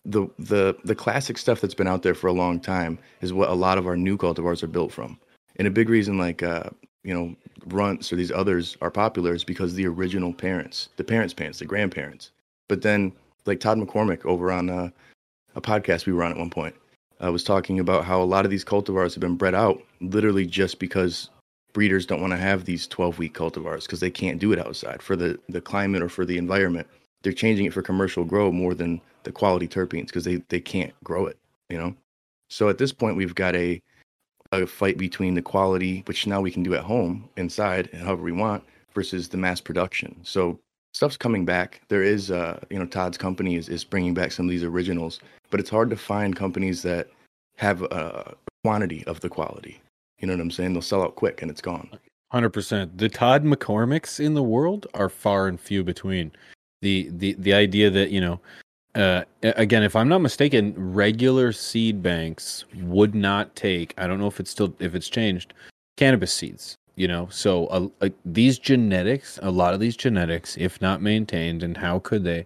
the 0.06 0.28
the 0.38 0.76
the 0.84 0.96
classic 0.96 1.38
stuff 1.38 1.62
that's 1.62 1.74
been 1.74 1.88
out 1.88 2.04
there 2.04 2.14
for 2.14 2.28
a 2.28 2.34
long 2.34 2.60
time 2.60 2.98
is 3.22 3.34
what 3.34 3.50
a 3.50 3.54
lot 3.54 3.78
of 3.78 3.88
our 3.88 3.98
new 3.98 4.18
cultivars 4.18 4.62
are 4.64 4.68
built 4.68 4.92
from. 4.92 5.20
And 5.58 5.68
a 5.68 5.72
big 5.72 5.90
reason, 5.90 6.18
like 6.18 6.44
uh, 6.44 6.70
you 7.04 7.14
know, 7.14 7.36
Runtz 7.68 8.12
or 8.12 8.16
these 8.16 8.32
others 8.32 8.78
are 8.82 8.92
popular 8.92 9.34
is 9.34 9.44
because 9.44 9.74
the 9.74 9.88
original 9.88 10.34
parents, 10.34 10.90
the 10.98 11.04
parents' 11.04 11.34
parents, 11.34 11.60
the 11.60 11.66
grandparents. 11.66 12.32
But 12.68 12.82
then, 12.82 13.14
like 13.46 13.60
Todd 13.60 13.78
McCormick 13.78 14.26
over 14.26 14.52
on 14.52 14.70
uh, 14.70 14.90
a 15.56 15.62
podcast 15.62 16.06
we 16.06 16.14
were 16.14 16.24
on 16.24 16.32
at 16.32 16.38
one 16.38 16.50
point, 16.50 16.76
uh, 17.24 17.32
was 17.32 17.44
talking 17.44 17.80
about 17.80 18.06
how 18.06 18.22
a 18.22 18.24
lot 18.24 18.46
of 18.46 18.52
these 18.52 18.66
cultivars 18.66 19.14
have 19.14 19.22
been 19.22 19.38
bred 19.38 19.56
out 19.56 19.82
literally 20.02 20.46
just 20.46 20.80
because 20.80 21.30
breeders 21.76 22.06
don't 22.06 22.22
want 22.22 22.32
to 22.32 22.38
have 22.38 22.64
these 22.64 22.88
12 22.88 23.20
week 23.20 23.34
cultivars 23.34 23.82
because 23.82 24.00
they 24.00 24.10
can't 24.10 24.40
do 24.40 24.54
it 24.54 24.60
outside 24.60 25.02
for 25.02 25.18
the, 25.18 25.38
the 25.50 25.60
climate 25.60 26.02
or 26.02 26.08
for 26.08 26.26
the 26.26 26.38
environment. 26.38 26.88
They're 27.22 27.34
changing 27.34 27.66
it 27.66 27.74
for 27.74 27.82
commercial 27.82 28.24
grow 28.24 28.50
more 28.50 28.74
than 28.74 29.02
the 29.24 29.34
quality 29.34 29.68
terpenes 29.68 30.08
because 30.08 30.24
they, 30.24 30.38
they 30.48 30.62
can't 30.62 30.94
grow 31.04 31.26
it, 31.26 31.38
you 31.70 31.78
know? 31.78 31.94
So 32.50 32.70
at 32.70 32.78
this 32.78 32.94
point, 32.94 33.18
we've 33.18 33.36
got 33.36 33.58
a, 33.58 33.82
a 34.54 34.66
fight 34.66 34.98
between 34.98 35.34
the 35.34 35.42
quality, 35.42 36.02
which 36.06 36.26
now 36.26 36.40
we 36.40 36.50
can 36.50 36.64
do 36.64 36.76
at 36.76 36.84
home 36.84 37.28
inside 37.36 37.90
and 37.92 38.02
however 38.02 38.24
we 38.24 38.32
want, 38.32 38.64
versus 38.94 39.28
the 39.28 39.38
mass 39.38 39.60
production. 39.60 40.16
So 40.24 40.58
stuff's 40.94 41.18
coming 41.18 41.44
back. 41.44 41.82
There 41.90 42.04
is, 42.04 42.32
uh, 42.32 42.58
you 42.70 42.80
know, 42.80 42.86
Todd's 42.86 43.18
company 43.18 43.58
is, 43.58 43.68
is 43.68 43.84
bringing 43.84 44.14
back 44.14 44.32
some 44.32 44.46
of 44.46 44.50
these 44.50 44.64
originals, 44.64 45.20
but 45.50 45.60
it's 45.60 45.70
hard 45.70 45.90
to 45.90 45.98
find 45.98 46.38
companies 46.38 46.84
that 46.84 47.10
have 47.58 47.82
a 47.82 48.34
quantity 48.64 49.04
of 49.08 49.20
the 49.20 49.30
quality. 49.30 49.82
You 50.20 50.28
know 50.28 50.34
what 50.34 50.42
I'm 50.42 50.52
saying? 50.52 50.74
They'll 50.74 50.82
sell 50.82 51.04
out 51.04 51.16
quick 51.16 51.42
and 51.42 51.52
it's 51.52 51.62
gone. 51.62 51.90
Hundred 52.32 52.52
percent. 52.52 52.98
The 52.98 53.10
Todd 53.10 53.44
McCormicks 53.44 54.20
in 54.20 54.34
the 54.34 54.44
world 54.44 54.88
are 54.94 55.10
far 55.10 55.48
and 55.48 55.60
few 55.60 55.84
between. 55.84 56.32
The 56.82 57.10
the 57.12 57.34
the 57.40 57.54
idea 57.54 57.90
that 57.90 58.12
you 58.12 58.20
know, 58.20 58.40
uh, 58.96 59.24
again, 59.44 59.84
if 59.84 59.96
I'm 59.96 60.10
not 60.10 60.20
mistaken, 60.20 60.74
regular 60.76 61.52
seed 61.52 62.02
banks 62.02 62.66
would 62.82 63.16
not 63.16 63.56
take. 63.56 63.94
I 63.98 64.08
don't 64.08 64.20
know 64.20 64.28
if 64.28 64.40
it's 64.40 64.52
still 64.52 64.74
if 64.80 64.96
it's 64.96 65.10
changed. 65.10 65.54
Cannabis 65.98 66.34
seeds. 66.34 66.76
You 66.98 67.10
know, 67.10 67.28
so 67.30 67.68
uh, 67.68 67.88
uh, 68.00 68.10
these 68.24 68.58
genetics, 68.58 69.38
a 69.42 69.52
lot 69.52 69.74
of 69.74 69.82
these 69.82 69.98
genetics, 69.98 70.56
if 70.58 70.82
not 70.82 71.02
maintained, 71.02 71.62
and 71.62 71.76
how 71.76 72.00
could 72.00 72.24
they, 72.24 72.46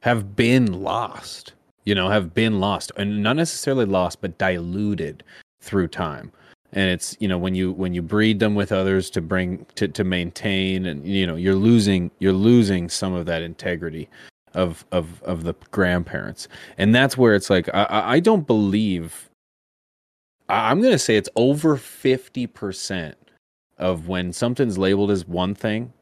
have 0.00 0.34
been 0.34 0.82
lost. 0.82 1.52
You 1.84 1.94
know, 1.94 2.08
have 2.08 2.34
been 2.34 2.58
lost, 2.58 2.90
and 2.96 3.22
not 3.22 3.36
necessarily 3.36 3.84
lost, 3.84 4.20
but 4.20 4.36
diluted 4.36 5.22
through 5.60 5.88
time 5.88 6.32
and 6.74 6.90
it's 6.90 7.16
you 7.20 7.28
know 7.28 7.38
when 7.38 7.54
you 7.54 7.72
when 7.72 7.94
you 7.94 8.02
breed 8.02 8.40
them 8.40 8.54
with 8.54 8.72
others 8.72 9.08
to 9.10 9.20
bring 9.22 9.64
to 9.76 9.88
to 9.88 10.04
maintain 10.04 10.84
and 10.86 11.06
you 11.06 11.26
know 11.26 11.36
you're 11.36 11.54
losing 11.54 12.10
you're 12.18 12.32
losing 12.32 12.88
some 12.88 13.14
of 13.14 13.26
that 13.26 13.42
integrity 13.42 14.08
of 14.52 14.84
of 14.92 15.22
of 15.22 15.44
the 15.44 15.54
grandparents. 15.70 16.48
And 16.78 16.94
that's 16.94 17.16
where 17.16 17.34
it's 17.34 17.48
like 17.48 17.68
i 17.74 17.86
i 18.16 18.20
don't 18.20 18.46
believe 18.46 19.30
i'm 20.48 20.80
going 20.80 20.92
to 20.92 20.98
say 20.98 21.16
it's 21.16 21.30
over 21.36 21.76
50% 21.76 23.14
of 23.78 24.08
when 24.08 24.32
something's 24.32 24.78
labeled 24.78 25.10
as 25.10 25.26
one 25.26 25.54
thing 25.54 25.92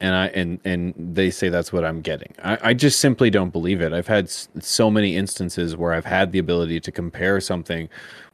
and 0.00 0.14
I 0.14 0.26
and 0.28 0.58
and 0.64 0.94
they 0.96 1.30
say 1.30 1.48
that's 1.48 1.72
what 1.72 1.84
I'm 1.84 2.00
getting. 2.00 2.34
I, 2.42 2.58
I 2.62 2.74
just 2.74 3.00
simply 3.00 3.30
don't 3.30 3.50
believe 3.50 3.80
it. 3.80 3.92
I've 3.92 4.06
had 4.06 4.30
so 4.30 4.90
many 4.90 5.16
instances 5.16 5.76
where 5.76 5.92
I've 5.92 6.04
had 6.04 6.32
the 6.32 6.38
ability 6.38 6.80
to 6.80 6.92
compare 6.92 7.40
something 7.40 7.88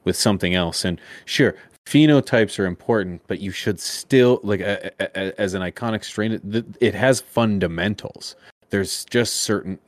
with 0.05 0.15
something 0.15 0.55
else, 0.55 0.85
and 0.85 0.99
sure, 1.25 1.55
phenotypes 1.85 2.57
are 2.59 2.65
important, 2.65 3.21
but 3.27 3.39
you 3.39 3.51
should 3.51 3.79
still 3.79 4.39
like 4.43 4.61
a, 4.61 4.91
a, 4.99 5.39
as 5.39 5.53
an 5.53 5.61
iconic 5.61 6.03
strain. 6.03 6.33
It, 6.33 6.65
it 6.79 6.95
has 6.95 7.19
fundamentals. 7.19 8.35
There's 8.69 9.05
just 9.05 9.37
certain 9.37 9.79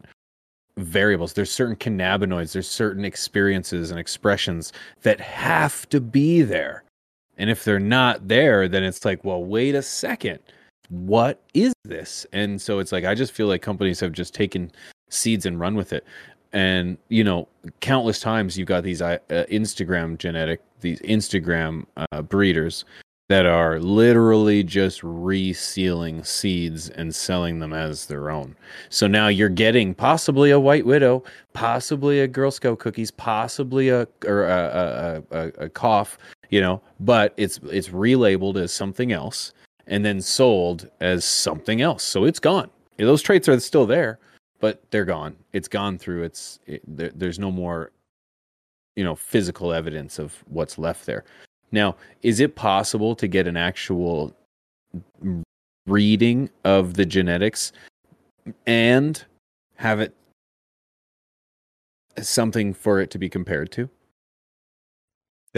variables. 0.77 1.33
There's 1.33 1.51
certain 1.51 1.75
cannabinoids. 1.75 2.53
There's 2.53 2.69
certain 2.69 3.03
experiences 3.05 3.91
and 3.91 3.99
expressions 3.99 4.71
that 5.03 5.19
have 5.19 5.87
to 5.89 5.99
be 5.99 6.41
there. 6.41 6.83
And 7.37 7.49
if 7.49 7.63
they're 7.63 7.79
not 7.79 8.27
there, 8.27 8.67
then 8.67 8.83
it's 8.83 9.05
like, 9.05 9.23
well, 9.23 9.43
wait 9.43 9.75
a 9.75 9.81
second 9.81 10.39
what 10.89 11.41
is 11.53 11.73
this? 11.85 12.25
And 12.33 12.61
so 12.61 12.79
it's 12.79 12.91
like 12.91 13.05
I 13.05 13.15
just 13.15 13.31
feel 13.31 13.47
like 13.47 13.61
companies 13.61 13.99
have 13.99 14.11
just 14.11 14.33
taken 14.33 14.71
seeds 15.09 15.45
and 15.45 15.59
run 15.59 15.75
with 15.75 15.93
it. 15.93 16.05
And 16.51 16.97
you 17.09 17.23
know, 17.23 17.47
countless 17.79 18.19
times 18.19 18.57
you've 18.57 18.67
got 18.67 18.83
these 18.83 19.01
uh, 19.01 19.19
Instagram 19.29 20.17
genetic, 20.17 20.61
these 20.81 20.99
Instagram 21.01 21.85
uh, 21.95 22.21
breeders 22.23 22.85
that 23.29 23.45
are 23.45 23.79
literally 23.79 24.63
just 24.63 25.01
resealing 25.01 26.25
seeds 26.25 26.89
and 26.89 27.13
selling 27.13 27.59
them 27.59 27.73
as 27.73 28.07
their 28.07 28.31
own. 28.31 28.55
So 28.89 29.05
now 29.05 29.27
you're 29.27 29.49
getting 29.49 29.93
possibly 29.93 30.49
a 30.49 30.59
white 30.59 30.87
widow, 30.87 31.23
possibly 31.53 32.21
a 32.21 32.27
Girl 32.27 32.49
Scout 32.49 32.79
cookies, 32.79 33.11
possibly 33.11 33.89
a 33.89 34.07
or 34.25 34.45
a, 34.45 35.23
a, 35.31 35.37
a, 35.37 35.47
a 35.65 35.69
cough, 35.69 36.17
you 36.49 36.59
know, 36.59 36.81
but 36.99 37.35
it's 37.37 37.59
it's 37.71 37.89
relabeled 37.89 38.57
as 38.57 38.71
something 38.71 39.11
else 39.11 39.53
and 39.89 40.05
then 40.05 40.21
sold 40.21 40.89
as 41.01 41.25
something 41.25 41.81
else. 41.81 42.03
So 42.03 42.23
it's 42.23 42.39
gone. 42.39 42.69
Those 42.97 43.21
traits 43.21 43.49
are 43.49 43.59
still 43.59 43.85
there, 43.85 44.19
but 44.59 44.81
they're 44.91 45.05
gone. 45.05 45.35
It's 45.51 45.67
gone 45.67 45.97
through. 45.97 46.23
It's 46.23 46.59
it, 46.67 46.81
there, 46.87 47.11
there's 47.13 47.39
no 47.39 47.51
more, 47.51 47.91
you 48.95 49.03
know, 49.03 49.15
physical 49.15 49.73
evidence 49.73 50.19
of 50.19 50.41
what's 50.47 50.77
left 50.77 51.05
there. 51.05 51.25
Now, 51.71 51.95
is 52.21 52.39
it 52.39 52.55
possible 52.55 53.15
to 53.15 53.27
get 53.27 53.47
an 53.47 53.57
actual 53.57 54.35
reading 55.87 56.49
of 56.63 56.93
the 56.93 57.05
genetics 57.05 57.71
and 58.65 59.23
have 59.75 59.99
it 59.99 60.15
something 62.21 62.73
for 62.73 62.99
it 62.99 63.09
to 63.11 63.17
be 63.17 63.29
compared 63.29 63.71
to? 63.73 63.89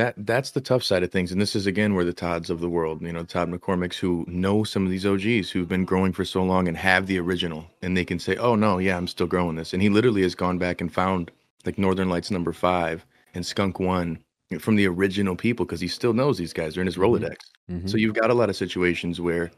That 0.01 0.15
that's 0.17 0.49
the 0.49 0.61
tough 0.61 0.81
side 0.83 1.03
of 1.03 1.11
things, 1.11 1.31
and 1.31 1.39
this 1.39 1.55
is 1.55 1.67
again 1.67 1.93
where 1.93 2.03
the 2.03 2.11
Todds 2.11 2.49
of 2.49 2.59
the 2.59 2.69
world, 2.69 3.03
you 3.03 3.13
know, 3.13 3.23
Todd 3.23 3.51
McCormick's, 3.51 3.99
who 3.99 4.25
know 4.27 4.63
some 4.63 4.83
of 4.83 4.89
these 4.89 5.05
OGs 5.05 5.51
who've 5.51 5.67
been 5.67 5.85
growing 5.85 6.11
for 6.11 6.25
so 6.25 6.41
long 6.41 6.67
and 6.67 6.75
have 6.75 7.05
the 7.05 7.19
original, 7.19 7.67
and 7.83 7.95
they 7.95 8.03
can 8.03 8.17
say, 8.17 8.35
"Oh 8.37 8.55
no, 8.55 8.79
yeah, 8.79 8.97
I'm 8.97 9.05
still 9.05 9.27
growing 9.27 9.57
this," 9.57 9.73
and 9.73 9.81
he 9.83 9.89
literally 9.89 10.23
has 10.23 10.33
gone 10.33 10.57
back 10.57 10.81
and 10.81 10.91
found 10.91 11.29
like 11.67 11.77
Northern 11.77 12.09
Lights 12.09 12.31
number 12.31 12.51
five 12.51 13.05
and 13.35 13.45
Skunk 13.45 13.79
One 13.79 14.17
from 14.57 14.75
the 14.75 14.87
original 14.87 15.35
people 15.35 15.67
because 15.67 15.81
he 15.81 15.87
still 15.87 16.13
knows 16.13 16.39
these 16.39 16.51
guys. 16.51 16.73
They're 16.73 16.81
in 16.81 16.87
his 16.87 16.97
mm-hmm. 16.97 17.23
Rolodex. 17.23 17.37
Mm-hmm. 17.69 17.87
So 17.87 17.97
you've 17.97 18.15
got 18.15 18.31
a 18.31 18.33
lot 18.33 18.49
of 18.49 18.55
situations 18.55 19.21
where 19.21 19.51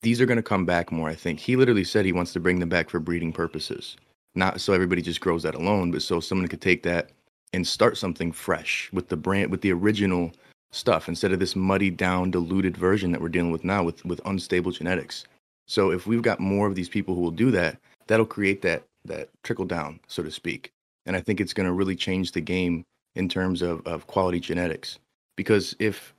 these 0.00 0.20
are 0.20 0.26
going 0.26 0.38
to 0.38 0.42
come 0.42 0.66
back 0.66 0.90
more. 0.90 1.08
I 1.08 1.14
think 1.14 1.38
he 1.38 1.54
literally 1.54 1.84
said 1.84 2.04
he 2.04 2.12
wants 2.12 2.32
to 2.32 2.40
bring 2.40 2.58
them 2.58 2.68
back 2.68 2.90
for 2.90 2.98
breeding 2.98 3.32
purposes, 3.32 3.96
not 4.34 4.60
so 4.60 4.72
everybody 4.72 5.02
just 5.02 5.20
grows 5.20 5.44
that 5.44 5.54
alone, 5.54 5.92
but 5.92 6.02
so 6.02 6.18
someone 6.18 6.48
could 6.48 6.60
take 6.60 6.82
that 6.82 7.10
and 7.52 7.66
start 7.66 7.96
something 7.96 8.32
fresh 8.32 8.90
with 8.92 9.08
the 9.08 9.16
brand 9.16 9.50
with 9.50 9.60
the 9.60 9.72
original 9.72 10.32
stuff 10.72 11.08
instead 11.08 11.32
of 11.32 11.38
this 11.38 11.54
muddied 11.54 11.96
down 11.96 12.30
diluted 12.30 12.76
version 12.76 13.12
that 13.12 13.20
we're 13.20 13.28
dealing 13.28 13.52
with 13.52 13.64
now 13.64 13.82
with 13.82 14.04
with 14.04 14.20
unstable 14.24 14.72
genetics. 14.72 15.24
So 15.66 15.90
if 15.90 16.06
we've 16.06 16.22
got 16.22 16.40
more 16.40 16.66
of 16.66 16.74
these 16.74 16.88
people 16.88 17.14
who 17.14 17.20
will 17.20 17.30
do 17.30 17.50
that 17.52 17.78
that'll 18.06 18.26
create 18.26 18.62
that 18.62 18.84
that 19.04 19.28
trickle 19.42 19.64
down 19.64 20.00
so 20.06 20.22
to 20.22 20.30
speak. 20.30 20.70
And 21.06 21.16
i 21.16 21.20
think 21.20 21.40
it's 21.40 21.52
going 21.52 21.66
to 21.66 21.72
really 21.72 21.96
change 21.96 22.32
the 22.32 22.40
game 22.40 22.84
in 23.14 23.28
terms 23.28 23.62
of 23.62 23.86
of 23.86 24.06
quality 24.06 24.40
genetics. 24.40 24.98
Because 25.36 25.76
if 25.78 26.14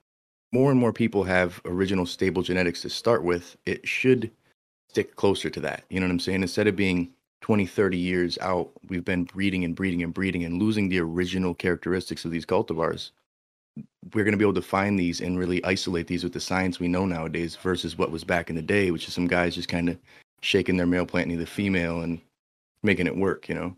more 0.52 0.70
and 0.70 0.80
more 0.80 0.94
people 0.94 1.24
have 1.24 1.60
original 1.66 2.06
stable 2.06 2.44
genetics 2.44 2.82
to 2.82 2.90
start 2.90 3.24
with 3.24 3.58
it 3.66 3.88
should 3.88 4.30
stick 4.90 5.16
closer 5.16 5.50
to 5.50 5.60
that. 5.60 5.84
You 5.90 6.00
know 6.00 6.06
what 6.06 6.12
i'm 6.12 6.20
saying? 6.20 6.44
Instead 6.44 6.68
of 6.68 6.76
being 6.76 7.10
20, 7.44 7.66
30 7.66 7.98
years 7.98 8.38
out, 8.40 8.72
we've 8.88 9.04
been 9.04 9.26
breeding 9.26 9.66
and 9.66 9.76
breeding 9.76 10.02
and 10.02 10.14
breeding 10.14 10.46
and 10.46 10.62
losing 10.62 10.88
the 10.88 10.98
original 11.00 11.54
characteristics 11.54 12.24
of 12.24 12.32
these 12.32 12.46
cultivars. 12.46 13.12
We're 14.14 14.24
going 14.24 14.32
to 14.32 14.38
be 14.38 14.46
able 14.46 14.54
to 14.54 14.62
find 14.62 14.98
these 14.98 15.20
and 15.20 15.38
really 15.38 15.62
isolate 15.66 16.08
these 16.08 16.24
with 16.24 16.32
the 16.32 16.40
science 16.40 16.80
we 16.80 16.88
know 16.88 17.06
nowadays 17.06 17.58
versus 17.58 17.98
what 17.98 18.12
was 18.12 18.24
back 18.24 18.50
in 18.50 18.56
the 18.56 18.62
day, 18.62 18.92
which 18.92 19.10
is 19.10 19.14
some 19.14 19.28
guys 19.28 19.56
just 19.56 19.68
kind 19.68 19.90
of 19.90 19.98
shaking 20.42 20.78
their 20.78 20.88
male 20.88 21.06
plant 21.06 21.28
near 21.28 21.38
the 21.38 21.46
female 21.46 22.00
and 22.00 22.22
making 22.82 23.08
it 23.08 23.18
work, 23.18 23.50
you 23.50 23.56
know? 23.56 23.76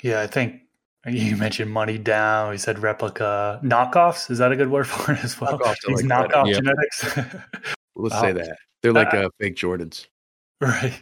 Yeah, 0.00 0.20
I 0.20 0.28
think 0.28 0.60
you 1.04 1.36
mentioned 1.36 1.72
money 1.72 1.98
down. 1.98 2.50
We 2.50 2.58
said 2.58 2.78
replica 2.78 3.60
knockoffs. 3.64 4.30
Is 4.30 4.38
that 4.38 4.52
a 4.52 4.56
good 4.56 4.70
word 4.70 4.86
for 4.86 5.10
it 5.10 5.24
as 5.24 5.40
well? 5.40 5.58
Knockoffs 5.58 5.78
These 5.88 6.04
like 6.04 6.30
knockoff 6.30 6.54
genetics. 6.54 7.18
Let's 7.96 8.20
say 8.20 8.30
that 8.30 8.58
they're 8.80 8.92
like 8.92 9.12
uh, 9.12 9.26
uh, 9.26 9.28
fake 9.40 9.56
Jordans. 9.56 10.06
Right. 10.60 11.00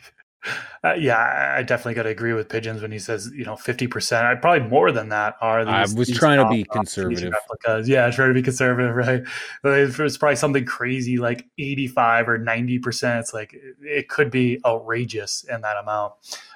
Uh, 0.85 0.95
yeah, 0.95 1.55
I 1.57 1.63
definitely 1.63 1.95
got 1.95 2.05
to 2.05 2.11
agree 2.11 2.33
with 2.33 2.49
Pigeons 2.49 2.83
when 2.83 2.93
he 2.93 2.99
says, 2.99 3.31
you 3.35 3.45
know, 3.45 3.55
50%. 3.55 4.25
I 4.25 4.35
probably 4.37 4.69
more 4.69 4.93
than 4.93 5.09
that 5.09 5.37
are 5.41 5.65
these, 5.65 5.95
I 5.95 5.99
was 5.99 6.11
trying 6.11 6.39
to 6.39 6.49
be 6.49 6.65
conservative. 6.65 7.33
Replicas. 7.33 7.89
Yeah, 7.97 8.11
trying 8.11 8.29
to 8.29 8.35
be 8.35 8.43
conservative, 8.43 8.95
right? 8.95 9.23
It's 9.65 10.17
probably 10.17 10.37
something 10.37 10.65
crazy 10.65 11.19
like 11.19 11.47
85 11.59 12.29
or 12.29 12.39
90%. 12.39 13.21
It's 13.21 13.35
like 13.35 13.57
it 13.81 14.09
could 14.09 14.31
be 14.31 14.61
outrageous 14.65 15.45
in 15.45 15.61
that 15.63 15.77
amount. 15.77 16.15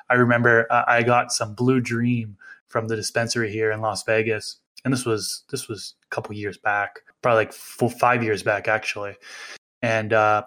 I 0.09 0.15
remember 0.15 0.67
uh, 0.71 0.85
I 0.87 1.03
got 1.03 1.33
some 1.33 1.55
Blue 1.55 1.81
Dream 1.81 2.37
from 2.67 2.89
the 2.89 2.97
dispensary 2.97 3.51
here 3.51 3.71
in 3.71 3.81
Las 3.81 4.05
Vegas. 4.05 4.57
And 4.85 4.93
this 4.93 5.05
was 5.05 5.43
this 5.51 5.69
was 5.69 5.95
a 6.05 6.15
couple 6.15 6.35
years 6.35 6.57
back, 6.57 7.01
probably 7.21 7.45
like 7.45 7.53
four, 7.53 7.91
five 7.91 8.23
years 8.23 8.43
back 8.43 8.69
actually. 8.69 9.17
And 9.83 10.13
uh, 10.13 10.45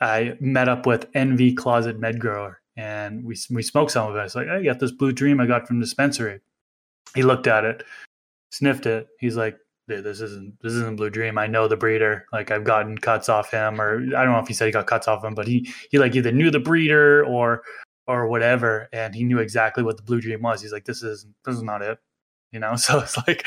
I 0.00 0.36
met 0.40 0.68
up 0.68 0.86
with 0.86 1.06
Envy 1.14 1.52
Closet 1.52 1.98
Med 1.98 2.18
Grower 2.18 2.59
and 2.76 3.24
we 3.24 3.36
we 3.50 3.62
smoked 3.62 3.92
some 3.92 4.10
of 4.10 4.16
it. 4.16 4.24
It's 4.24 4.34
like 4.34 4.48
I 4.48 4.62
got 4.62 4.80
this 4.80 4.92
blue 4.92 5.12
dream 5.12 5.40
I 5.40 5.46
got 5.46 5.66
from 5.66 5.80
dispensary. 5.80 6.40
He 7.14 7.22
looked 7.22 7.46
at 7.46 7.64
it, 7.64 7.82
sniffed 8.50 8.86
it. 8.86 9.08
He's 9.18 9.36
like, 9.36 9.58
this 9.98 10.20
isn't 10.20 10.60
this 10.62 10.72
isn't 10.72 10.96
Blue 10.96 11.10
Dream. 11.10 11.38
I 11.38 11.46
know 11.46 11.66
the 11.68 11.76
breeder. 11.76 12.26
Like 12.32 12.50
I've 12.50 12.64
gotten 12.64 12.96
cuts 12.96 13.28
off 13.28 13.50
him, 13.50 13.80
or 13.80 13.96
I 14.16 14.24
don't 14.24 14.32
know 14.32 14.38
if 14.38 14.48
he 14.48 14.54
said 14.54 14.66
he 14.66 14.72
got 14.72 14.86
cuts 14.86 15.08
off 15.08 15.24
him, 15.24 15.34
but 15.34 15.46
he 15.46 15.68
he 15.90 15.98
like 15.98 16.14
either 16.14 16.32
knew 16.32 16.50
the 16.50 16.60
breeder 16.60 17.24
or 17.24 17.62
or 18.06 18.28
whatever, 18.28 18.88
and 18.92 19.14
he 19.14 19.24
knew 19.24 19.38
exactly 19.38 19.82
what 19.82 19.96
the 19.96 20.02
Blue 20.02 20.20
Dream 20.20 20.42
was. 20.42 20.62
He's 20.62 20.72
like, 20.72 20.84
this 20.84 21.02
is 21.02 21.26
this 21.44 21.56
is 21.56 21.62
not 21.62 21.82
it, 21.82 21.98
you 22.52 22.60
know. 22.60 22.74
So 22.76 23.00
it's 23.00 23.16
like 23.26 23.44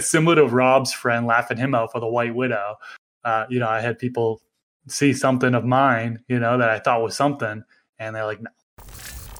similar 0.00 0.36
to 0.36 0.46
Rob's 0.46 0.92
friend 0.92 1.26
laughing 1.26 1.58
him 1.58 1.74
out 1.74 1.92
for 1.92 2.00
the 2.00 2.08
White 2.08 2.34
Widow. 2.34 2.76
Uh, 3.24 3.46
you 3.48 3.60
know, 3.60 3.68
I 3.68 3.80
had 3.80 3.98
people 3.98 4.42
see 4.88 5.12
something 5.12 5.54
of 5.54 5.64
mine, 5.64 6.18
you 6.28 6.40
know, 6.40 6.58
that 6.58 6.70
I 6.70 6.78
thought 6.78 7.02
was 7.02 7.16
something, 7.16 7.62
and 7.98 8.16
they're 8.16 8.26
like, 8.26 8.40
no, 8.40 8.50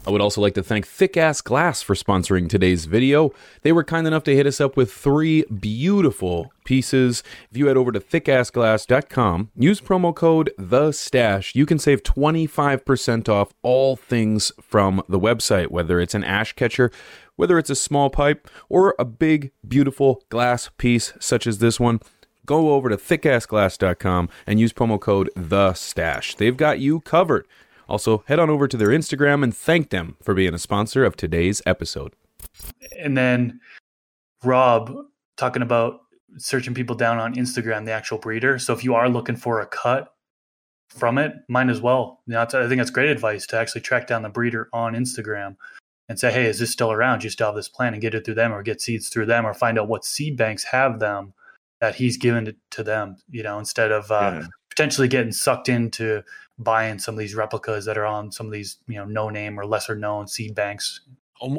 I 0.04 0.10
would 0.10 0.20
also 0.20 0.40
like 0.40 0.54
to 0.54 0.64
thank 0.64 0.84
Thick 0.84 1.16
Ass 1.16 1.40
Glass 1.40 1.80
for 1.80 1.94
sponsoring 1.94 2.48
today's 2.48 2.86
video. 2.86 3.30
They 3.62 3.70
were 3.70 3.84
kind 3.84 4.04
enough 4.04 4.24
to 4.24 4.34
hit 4.34 4.48
us 4.48 4.60
up 4.60 4.76
with 4.76 4.92
three 4.92 5.44
beautiful 5.44 6.52
pieces. 6.64 7.22
If 7.52 7.56
you 7.56 7.66
head 7.68 7.76
over 7.76 7.92
to 7.92 8.00
thickassglass.com, 8.00 9.52
use 9.54 9.80
promo 9.80 10.12
code 10.12 10.50
The 10.58 10.90
Stash, 10.90 11.54
you 11.54 11.66
can 11.66 11.78
save 11.78 12.02
25% 12.02 13.28
off 13.28 13.54
all 13.62 13.94
things 13.94 14.50
from 14.60 15.04
the 15.08 15.20
website, 15.20 15.68
whether 15.68 16.00
it's 16.00 16.14
an 16.14 16.24
ash 16.24 16.52
catcher, 16.54 16.90
whether 17.36 17.56
it's 17.56 17.70
a 17.70 17.76
small 17.76 18.10
pipe, 18.10 18.48
or 18.68 18.96
a 18.98 19.04
big, 19.04 19.52
beautiful 19.66 20.24
glass 20.30 20.68
piece 20.78 21.12
such 21.20 21.46
as 21.46 21.58
this 21.58 21.78
one 21.78 22.00
go 22.44 22.70
over 22.70 22.88
to 22.88 22.96
thickassglass.com 22.96 24.28
and 24.48 24.58
use 24.58 24.72
promo 24.72 24.98
code 24.98 25.30
the 25.36 25.72
stash 25.74 26.34
they've 26.34 26.56
got 26.56 26.80
you 26.80 26.98
covered 26.98 27.46
also, 27.92 28.24
head 28.26 28.38
on 28.38 28.48
over 28.48 28.66
to 28.66 28.78
their 28.78 28.88
Instagram 28.88 29.44
and 29.44 29.54
thank 29.54 29.90
them 29.90 30.16
for 30.22 30.32
being 30.32 30.54
a 30.54 30.58
sponsor 30.58 31.04
of 31.04 31.14
today's 31.14 31.60
episode. 31.66 32.14
And 32.98 33.18
then 33.18 33.60
Rob 34.42 34.90
talking 35.36 35.60
about 35.60 36.00
searching 36.38 36.72
people 36.72 36.96
down 36.96 37.18
on 37.18 37.34
Instagram, 37.34 37.84
the 37.84 37.92
actual 37.92 38.16
breeder. 38.16 38.58
So 38.58 38.72
if 38.72 38.82
you 38.82 38.94
are 38.94 39.10
looking 39.10 39.36
for 39.36 39.60
a 39.60 39.66
cut 39.66 40.14
from 40.88 41.18
it, 41.18 41.34
might 41.50 41.68
as 41.68 41.82
well. 41.82 42.22
You 42.26 42.32
know, 42.32 42.40
I 42.40 42.46
think 42.46 42.78
that's 42.78 42.88
great 42.88 43.10
advice 43.10 43.46
to 43.48 43.58
actually 43.58 43.82
track 43.82 44.06
down 44.06 44.22
the 44.22 44.30
breeder 44.30 44.70
on 44.72 44.94
Instagram 44.94 45.56
and 46.08 46.18
say, 46.18 46.32
hey, 46.32 46.46
is 46.46 46.60
this 46.60 46.72
still 46.72 46.92
around? 46.92 47.18
Do 47.18 47.24
you 47.24 47.30
still 47.30 47.48
have 47.48 47.56
this 47.56 47.68
plant 47.68 47.94
and 47.94 48.00
get 48.00 48.14
it 48.14 48.24
through 48.24 48.36
them 48.36 48.54
or 48.54 48.62
get 48.62 48.80
seeds 48.80 49.10
through 49.10 49.26
them 49.26 49.44
or 49.44 49.52
find 49.52 49.78
out 49.78 49.88
what 49.88 50.06
seed 50.06 50.38
banks 50.38 50.64
have 50.64 50.98
them 50.98 51.34
that 51.82 51.96
he's 51.96 52.16
given 52.16 52.46
it 52.46 52.56
to 52.70 52.82
them, 52.82 53.16
you 53.28 53.42
know, 53.42 53.58
instead 53.58 53.92
of 53.92 54.10
uh, 54.10 54.40
yeah. 54.40 54.46
Potentially 54.74 55.08
getting 55.08 55.32
sucked 55.32 55.68
into 55.68 56.22
buying 56.58 56.98
some 56.98 57.14
of 57.14 57.18
these 57.18 57.34
replicas 57.34 57.84
that 57.84 57.98
are 57.98 58.06
on 58.06 58.30
some 58.30 58.46
of 58.46 58.52
these 58.52 58.78
you 58.86 58.96
know 58.96 59.04
no 59.04 59.28
name 59.28 59.58
or 59.58 59.66
lesser 59.66 59.94
known 59.94 60.26
seed 60.26 60.54
banks. 60.54 61.00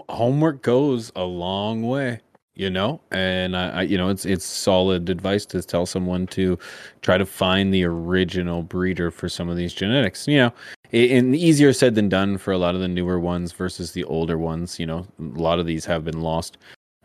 Homework 0.09 0.61
goes 0.61 1.11
a 1.15 1.23
long 1.23 1.83
way 1.83 2.21
you 2.55 2.69
know? 2.69 3.01
And 3.11 3.57
I, 3.57 3.69
I, 3.69 3.81
you 3.83 3.97
know 3.97 4.09
it's 4.09 4.25
it's 4.25 4.45
solid 4.45 5.09
advice 5.09 5.45
to 5.47 5.61
tell 5.61 5.85
someone 5.85 6.27
to 6.27 6.57
try 7.01 7.17
to 7.17 7.25
find 7.25 7.73
the 7.73 7.83
original 7.83 8.63
breeder 8.63 9.11
for 9.11 9.29
some 9.29 9.49
of 9.49 9.57
these 9.57 9.73
genetics. 9.73 10.27
You 10.27 10.37
know 10.37 10.53
and 10.91 11.35
easier 11.35 11.73
said 11.73 11.95
than 11.95 12.07
done 12.07 12.37
for 12.37 12.51
a 12.51 12.57
lot 12.57 12.75
of 12.75 12.81
the 12.81 12.87
newer 12.87 13.19
ones 13.19 13.51
versus 13.51 13.93
the 13.93 14.03
older 14.03 14.37
ones 14.37 14.79
you 14.79 14.85
know 14.85 15.07
a 15.19 15.39
lot 15.39 15.59
of 15.59 15.65
these 15.65 15.85
have 15.85 16.05
been 16.05 16.21
lost. 16.21 16.57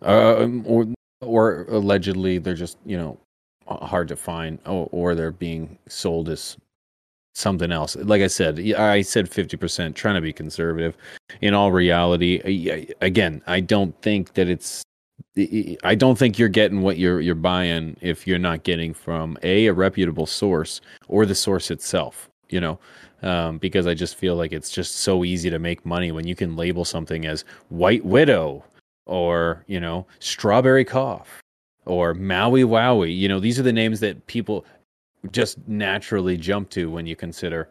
Uh, 0.03 0.47
or 0.65 0.87
or 1.23 1.67
allegedly 1.71 2.39
they're 2.39 2.55
just 2.55 2.79
you 2.85 2.97
know 2.97 3.19
hard 3.69 4.09
to 4.09 4.17
find 4.17 4.59
or, 4.67 4.89
or 4.91 5.15
they're 5.15 5.31
being 5.31 5.79
sold 5.89 6.29
as 6.29 6.57
something 7.35 7.71
else. 7.71 7.97
Like 7.97 8.23
I 8.23 8.27
said, 8.27 8.59
I 8.75 9.03
said 9.03 9.31
50%, 9.31 9.95
trying 9.95 10.17
to 10.17 10.21
be 10.21 10.33
conservative. 10.33 10.97
In 11.41 11.55
all 11.55 11.73
reality, 11.73 12.95
again, 13.01 13.43
I 13.47 13.61
don't 13.61 14.01
think 14.03 14.35
that 14.35 14.49
it's 14.49 14.83
I 15.85 15.95
don't 15.95 16.19
think 16.19 16.39
you're 16.39 16.49
getting 16.49 16.83
what 16.83 16.99
you're 16.99 17.21
you're 17.21 17.37
buying 17.37 17.97
if 18.01 18.27
you're 18.27 18.41
not 18.41 18.65
getting 18.65 18.93
from 18.93 19.39
a 19.43 19.67
a 19.67 19.73
reputable 19.73 20.27
source 20.27 20.81
or 21.07 21.27
the 21.27 21.35
source 21.35 21.71
itself, 21.71 22.29
you 22.51 22.61
know. 22.61 22.79
Um, 23.23 23.59
because 23.59 23.89
I 23.89 23.95
just 23.95 24.15
feel 24.15 24.37
like 24.37 24.53
it's 24.53 24.71
just 24.71 24.97
so 24.97 25.25
easy 25.25 25.51
to 25.51 25.59
make 25.59 25.85
money 25.85 26.13
when 26.13 26.27
you 26.27 26.37
can 26.37 26.55
label 26.55 26.85
something 26.85 27.27
as 27.27 27.45
White 27.69 28.05
Widow 28.05 28.65
or 29.07 29.65
you 29.67 29.81
know 29.81 30.07
Strawberry 30.21 30.85
Cough 30.85 31.41
or 31.89 32.15
Maui 32.15 32.63
Wowie. 32.63 33.17
You 33.17 33.29
know, 33.29 33.41
these 33.41 33.59
are 33.59 33.63
the 33.63 33.73
names 33.73 34.01
that 34.01 34.27
people 34.27 34.65
just 35.33 35.59
naturally 35.67 36.37
jump 36.37 36.71
to 36.71 36.91
when 36.91 37.07
you 37.07 37.17
consider 37.17 37.69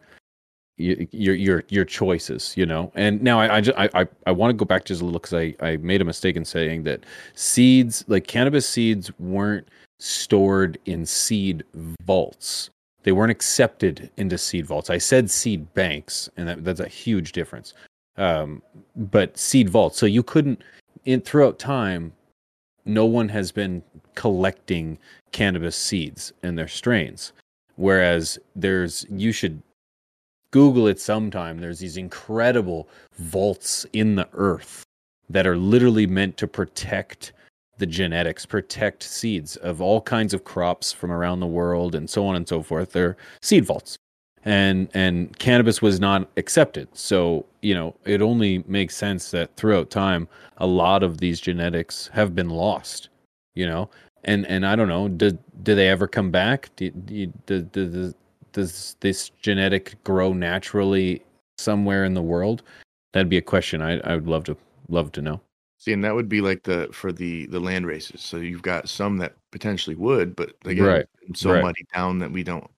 your 0.76 1.34
your 1.34 1.64
your 1.68 1.84
choices 1.84 2.56
you 2.56 2.64
know? 2.64 2.92
And 2.94 3.20
now 3.22 3.40
i 3.40 3.56
i 3.56 3.60
just, 3.60 3.76
i 3.78 4.06
i 4.26 4.30
want 4.30 4.50
to 4.50 4.54
go 4.54 4.64
back 4.64 4.84
just 4.84 5.00
a 5.00 5.04
little 5.04 5.18
because 5.18 5.34
i 5.34 5.54
i 5.60 5.76
made 5.78 6.00
a 6.00 6.04
mistake 6.04 6.36
in 6.36 6.44
saying 6.44 6.84
that 6.84 7.04
seeds 7.34 8.04
like 8.06 8.26
cannabis 8.26 8.68
seeds 8.68 9.10
weren't 9.18 9.66
stored 9.98 10.78
in 10.84 11.04
seed 11.04 11.64
vaults. 12.02 12.70
They 13.02 13.10
weren't 13.10 13.32
accepted 13.32 14.10
into 14.16 14.38
seed 14.38 14.66
vaults. 14.66 14.90
I 14.90 14.98
said 14.98 15.30
seed 15.30 15.72
banks 15.74 16.28
and 16.36 16.46
that, 16.46 16.64
that's 16.64 16.80
a 16.80 16.88
huge 16.88 17.32
difference. 17.32 17.74
Um 18.16 18.62
but 18.94 19.36
seed 19.36 19.68
vaults. 19.68 19.98
So 19.98 20.06
you 20.06 20.22
couldn't 20.22 20.62
in 21.06 21.22
throughout 21.22 21.58
time 21.58 22.12
no 22.84 23.04
one 23.04 23.28
has 23.28 23.52
been 23.52 23.82
collecting 24.18 24.98
cannabis 25.32 25.76
seeds 25.76 26.32
and 26.42 26.58
their 26.58 26.68
strains 26.68 27.32
Whereas 27.78 28.40
there's, 28.56 29.06
you 29.08 29.30
should 29.30 29.62
Google 30.50 30.88
it 30.88 31.00
sometime. 31.00 31.60
There's 31.60 31.78
these 31.78 31.96
incredible 31.96 32.88
vaults 33.16 33.86
in 33.92 34.16
the 34.16 34.28
earth 34.32 34.82
that 35.30 35.46
are 35.46 35.56
literally 35.56 36.06
meant 36.06 36.36
to 36.38 36.48
protect 36.48 37.32
the 37.78 37.86
genetics, 37.86 38.44
protect 38.44 39.04
seeds 39.04 39.54
of 39.56 39.80
all 39.80 40.00
kinds 40.00 40.34
of 40.34 40.42
crops 40.42 40.90
from 40.90 41.12
around 41.12 41.38
the 41.38 41.46
world 41.46 41.94
and 41.94 42.10
so 42.10 42.26
on 42.26 42.34
and 42.34 42.48
so 42.48 42.64
forth. 42.64 42.90
They're 42.90 43.16
seed 43.42 43.64
vaults. 43.64 43.96
And 44.44 44.88
and 44.94 45.38
cannabis 45.38 45.80
was 45.80 46.00
not 46.00 46.28
accepted. 46.36 46.88
So, 46.94 47.44
you 47.62 47.74
know, 47.74 47.94
it 48.04 48.22
only 48.22 48.64
makes 48.66 48.96
sense 48.96 49.30
that 49.30 49.54
throughout 49.56 49.90
time 49.90 50.26
a 50.56 50.66
lot 50.66 51.04
of 51.04 51.18
these 51.18 51.40
genetics 51.40 52.08
have 52.12 52.34
been 52.34 52.50
lost, 52.50 53.08
you 53.54 53.66
know 53.66 53.88
and 54.28 54.46
and 54.46 54.66
I 54.66 54.76
don't 54.76 54.88
know, 54.88 55.08
do 55.08 55.36
do 55.62 55.74
they 55.74 55.88
ever 55.88 56.06
come 56.06 56.30
back? 56.30 56.70
Do, 56.76 56.90
do, 56.90 57.26
do, 57.46 57.62
do, 57.62 58.14
does 58.52 58.96
this 59.00 59.30
genetic 59.40 59.96
grow 60.04 60.32
naturally 60.32 61.22
somewhere 61.56 62.04
in 62.04 62.14
the 62.14 62.22
world? 62.22 62.62
That'd 63.12 63.30
be 63.30 63.38
a 63.38 63.42
question 63.42 63.80
I 63.80 63.98
I 64.00 64.14
would 64.14 64.28
love 64.28 64.44
to 64.44 64.56
love 64.88 65.10
to 65.12 65.22
know. 65.22 65.40
See, 65.78 65.92
and 65.92 66.04
that 66.04 66.14
would 66.14 66.28
be 66.28 66.42
like 66.42 66.64
the 66.64 66.88
for 66.92 67.10
the 67.10 67.46
the 67.46 67.58
land 67.58 67.86
races. 67.86 68.20
So 68.20 68.36
you've 68.36 68.62
got 68.62 68.88
some 68.88 69.16
that 69.18 69.34
potentially 69.50 69.96
would, 69.96 70.36
but 70.36 70.52
again, 70.64 70.84
right. 70.84 71.06
so 71.34 71.52
right. 71.52 71.62
muddy 71.62 71.86
down 71.94 72.18
that 72.18 72.30
we 72.30 72.42
don't 72.42 72.68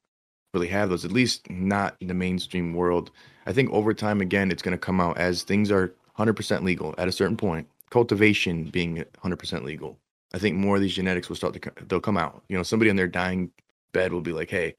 really 0.55 0.69
have 0.69 0.89
those. 0.89 1.05
At 1.05 1.13
least 1.13 1.51
not 1.51 1.97
in 2.01 2.07
the 2.07 2.15
mainstream 2.15 2.75
world. 2.75 3.11
I 3.47 3.53
think 3.53 3.71
over 3.71 3.93
time, 3.93 4.21
again, 4.21 4.53
it's 4.53 4.63
going 4.63 4.73
to 4.73 4.79
come 4.79 5.01
out 5.01 5.19
as 5.19 5.43
things 5.43 5.71
are 5.71 5.93
100% 6.19 6.63
legal 6.63 6.95
at 6.99 7.09
a 7.09 7.13
certain 7.13 7.37
point. 7.37 7.67
Cultivation 7.89 8.65
being 8.65 9.03
100% 9.25 9.65
legal. 9.65 9.99
I 10.33 10.38
think 10.38 10.57
more 10.57 10.77
of 10.77 10.83
these 10.83 10.95
genetics 10.95 11.29
will 11.29 11.37
start 11.37 11.55
to 11.55 11.73
they'll 11.88 12.01
come 12.01 12.16
out. 12.16 12.43
You 12.49 12.57
know, 12.57 12.62
somebody 12.62 12.90
on 12.90 12.97
their 12.97 13.09
dying 13.09 13.51
bed 13.93 14.12
will 14.12 14.21
be 14.21 14.33
like, 14.33 14.51
"Hey, 14.51 14.75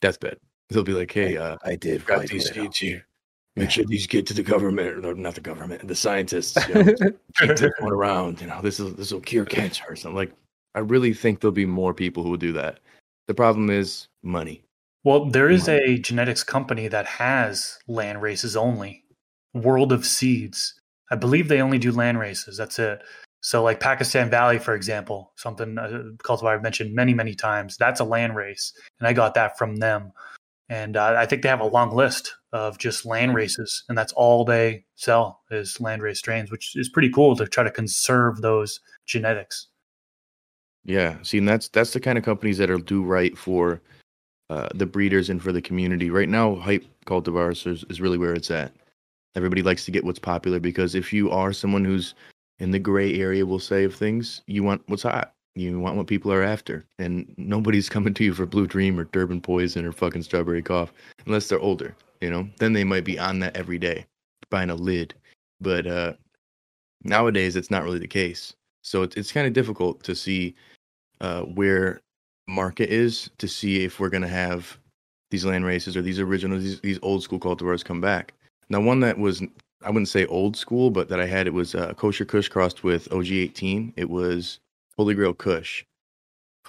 deathbed." 0.00 0.38
They'll 0.70 0.82
be 0.82 0.92
like, 0.92 1.12
"Hey, 1.12 1.36
uh, 1.36 1.56
I 1.64 1.76
did 1.76 2.04
got 2.06 2.26
these 2.26 2.50
seeds 2.50 2.78
here. 2.78 3.06
Make 3.56 3.70
sure 3.70 3.84
these 3.84 4.06
get 4.06 4.26
to 4.26 4.34
the 4.34 4.42
government, 4.42 5.04
or 5.04 5.14
not 5.14 5.34
the 5.34 5.40
government, 5.40 5.86
the 5.86 5.94
scientists. 5.94 6.56
You 6.68 6.74
know, 6.74 6.84
keep 7.36 7.56
this 7.56 7.72
one 7.78 7.92
around. 7.92 8.40
You 8.40 8.48
know, 8.48 8.60
this 8.62 8.80
is 8.80 8.94
this 8.94 9.12
will 9.12 9.20
cure 9.20 9.44
cancer 9.44 9.84
or 9.88 9.96
something." 9.96 10.16
Like, 10.16 10.32
I 10.74 10.80
really 10.80 11.14
think 11.14 11.40
there'll 11.40 11.52
be 11.52 11.66
more 11.66 11.94
people 11.94 12.22
who 12.22 12.30
will 12.30 12.36
do 12.36 12.52
that. 12.52 12.80
The 13.28 13.34
problem 13.34 13.70
is 13.70 14.08
money. 14.22 14.62
Well, 15.04 15.26
there 15.26 15.48
is 15.48 15.68
a 15.68 15.98
genetics 15.98 16.42
company 16.42 16.88
that 16.88 17.06
has 17.06 17.78
land 17.86 18.22
races 18.22 18.56
only. 18.56 19.04
World 19.54 19.92
of 19.92 20.04
Seeds. 20.04 20.80
I 21.10 21.16
believe 21.16 21.46
they 21.48 21.62
only 21.62 21.78
do 21.78 21.92
land 21.92 22.18
races. 22.18 22.56
That's 22.56 22.78
it. 22.78 23.00
So, 23.46 23.62
like 23.62 23.78
Pakistan 23.78 24.28
Valley, 24.28 24.58
for 24.58 24.74
example, 24.74 25.30
something 25.36 25.78
uh, 25.78 26.02
cultivar 26.18 26.56
I've 26.56 26.64
mentioned 26.64 26.96
many, 26.96 27.14
many 27.14 27.32
times. 27.32 27.76
That's 27.76 28.00
a 28.00 28.04
land 28.04 28.34
race, 28.34 28.72
and 28.98 29.06
I 29.06 29.12
got 29.12 29.34
that 29.34 29.56
from 29.56 29.76
them. 29.76 30.10
And 30.68 30.96
uh, 30.96 31.14
I 31.16 31.26
think 31.26 31.42
they 31.42 31.48
have 31.48 31.60
a 31.60 31.64
long 31.64 31.94
list 31.94 32.34
of 32.52 32.76
just 32.76 33.06
land 33.06 33.36
races, 33.36 33.84
and 33.88 33.96
that's 33.96 34.12
all 34.14 34.44
they 34.44 34.84
sell 34.96 35.42
is 35.52 35.80
land 35.80 36.02
race 36.02 36.18
strains, 36.18 36.50
which 36.50 36.74
is 36.74 36.88
pretty 36.88 37.08
cool 37.08 37.36
to 37.36 37.46
try 37.46 37.62
to 37.62 37.70
conserve 37.70 38.40
those 38.40 38.80
genetics. 39.06 39.68
Yeah, 40.84 41.14
see, 41.22 41.38
and 41.38 41.48
that's 41.48 41.68
that's 41.68 41.92
the 41.92 42.00
kind 42.00 42.18
of 42.18 42.24
companies 42.24 42.58
that'll 42.58 42.78
do 42.78 43.04
right 43.04 43.38
for 43.38 43.80
uh, 44.50 44.70
the 44.74 44.86
breeders 44.86 45.30
and 45.30 45.40
for 45.40 45.52
the 45.52 45.62
community. 45.62 46.10
Right 46.10 46.28
now, 46.28 46.56
hype 46.56 46.84
cultivars 47.06 47.64
is, 47.64 47.84
is 47.90 48.00
really 48.00 48.18
where 48.18 48.34
it's 48.34 48.50
at. 48.50 48.72
Everybody 49.36 49.62
likes 49.62 49.84
to 49.84 49.92
get 49.92 50.02
what's 50.02 50.18
popular 50.18 50.58
because 50.58 50.96
if 50.96 51.12
you 51.12 51.30
are 51.30 51.52
someone 51.52 51.84
who's 51.84 52.12
in 52.58 52.70
the 52.70 52.78
gray 52.78 53.14
area 53.20 53.44
we'll 53.44 53.58
say 53.58 53.84
of 53.84 53.94
things 53.94 54.42
you 54.46 54.62
want 54.62 54.82
what's 54.86 55.02
hot. 55.02 55.32
You 55.54 55.80
want 55.80 55.96
what 55.96 56.06
people 56.06 56.30
are 56.32 56.42
after. 56.42 56.84
And 56.98 57.32
nobody's 57.38 57.88
coming 57.94 58.14
to 58.14 58.24
you 58.24 58.34
for 58.34 58.46
blue 58.46 58.66
dream 58.66 58.98
or 58.98 59.04
durban 59.04 59.40
poison 59.40 59.86
or 59.86 59.92
fucking 59.92 60.22
strawberry 60.22 60.62
cough 60.62 60.92
unless 61.26 61.48
they're 61.48 61.60
older 61.60 61.96
you 62.20 62.30
know? 62.30 62.48
Then 62.58 62.72
they 62.72 62.84
might 62.84 63.04
be 63.04 63.18
on 63.18 63.38
that 63.40 63.56
every 63.56 63.78
day 63.78 64.06
buying 64.50 64.70
a 64.70 64.74
lid. 64.74 65.14
But 65.60 65.86
uh 65.86 66.12
nowadays 67.04 67.56
it's 67.56 67.70
not 67.70 67.84
really 67.84 67.98
the 67.98 68.06
case. 68.06 68.54
So 68.82 69.02
it's 69.02 69.16
it's 69.16 69.32
kind 69.32 69.46
of 69.46 69.52
difficult 69.52 70.02
to 70.04 70.14
see 70.14 70.54
uh, 71.20 71.42
where 71.42 72.00
market 72.46 72.90
is 72.90 73.30
to 73.38 73.48
see 73.48 73.84
if 73.84 73.98
we're 73.98 74.10
gonna 74.10 74.28
have 74.28 74.78
these 75.30 75.44
land 75.44 75.64
races 75.64 75.96
or 75.96 76.02
these 76.02 76.20
original 76.20 76.58
these, 76.58 76.80
these 76.80 76.98
old 77.02 77.22
school 77.22 77.40
cultivars 77.40 77.84
come 77.84 78.00
back. 78.00 78.34
Now, 78.68 78.80
one 78.80 79.00
that 79.00 79.18
was 79.18 79.42
I 79.82 79.90
wouldn't 79.90 80.08
say 80.08 80.26
old 80.26 80.56
school, 80.56 80.90
but 80.90 81.08
that 81.08 81.20
I 81.20 81.26
had 81.26 81.46
it 81.46 81.54
was 81.54 81.74
uh, 81.74 81.92
kosher 81.94 82.24
Kush 82.24 82.48
crossed 82.48 82.82
with 82.82 83.08
OG18. 83.10 83.92
It 83.96 84.10
was 84.10 84.58
Holy 84.96 85.14
Grail 85.14 85.34
Kush. 85.34 85.84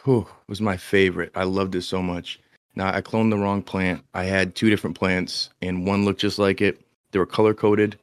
Whew, 0.04 0.22
it 0.22 0.50
was 0.50 0.62
my 0.62 0.78
favorite. 0.78 1.32
I 1.36 1.44
loved 1.44 1.76
it 1.76 1.82
so 1.84 2.02
much. 2.02 2.40
Now 2.76 2.94
I 2.94 3.02
cloned 3.02 3.32
the 3.32 3.38
wrong 3.38 3.64
plant. 3.64 4.04
I 4.14 4.26
had 4.26 4.56
two 4.56 4.70
different 4.70 4.98
plants, 4.98 5.50
and 5.62 5.88
one 5.88 6.06
looked 6.06 6.22
just 6.22 6.38
like 6.38 6.62
it. 6.62 6.80
They 7.12 7.20
were 7.20 7.26
color 7.26 7.54
coded. 7.54 7.98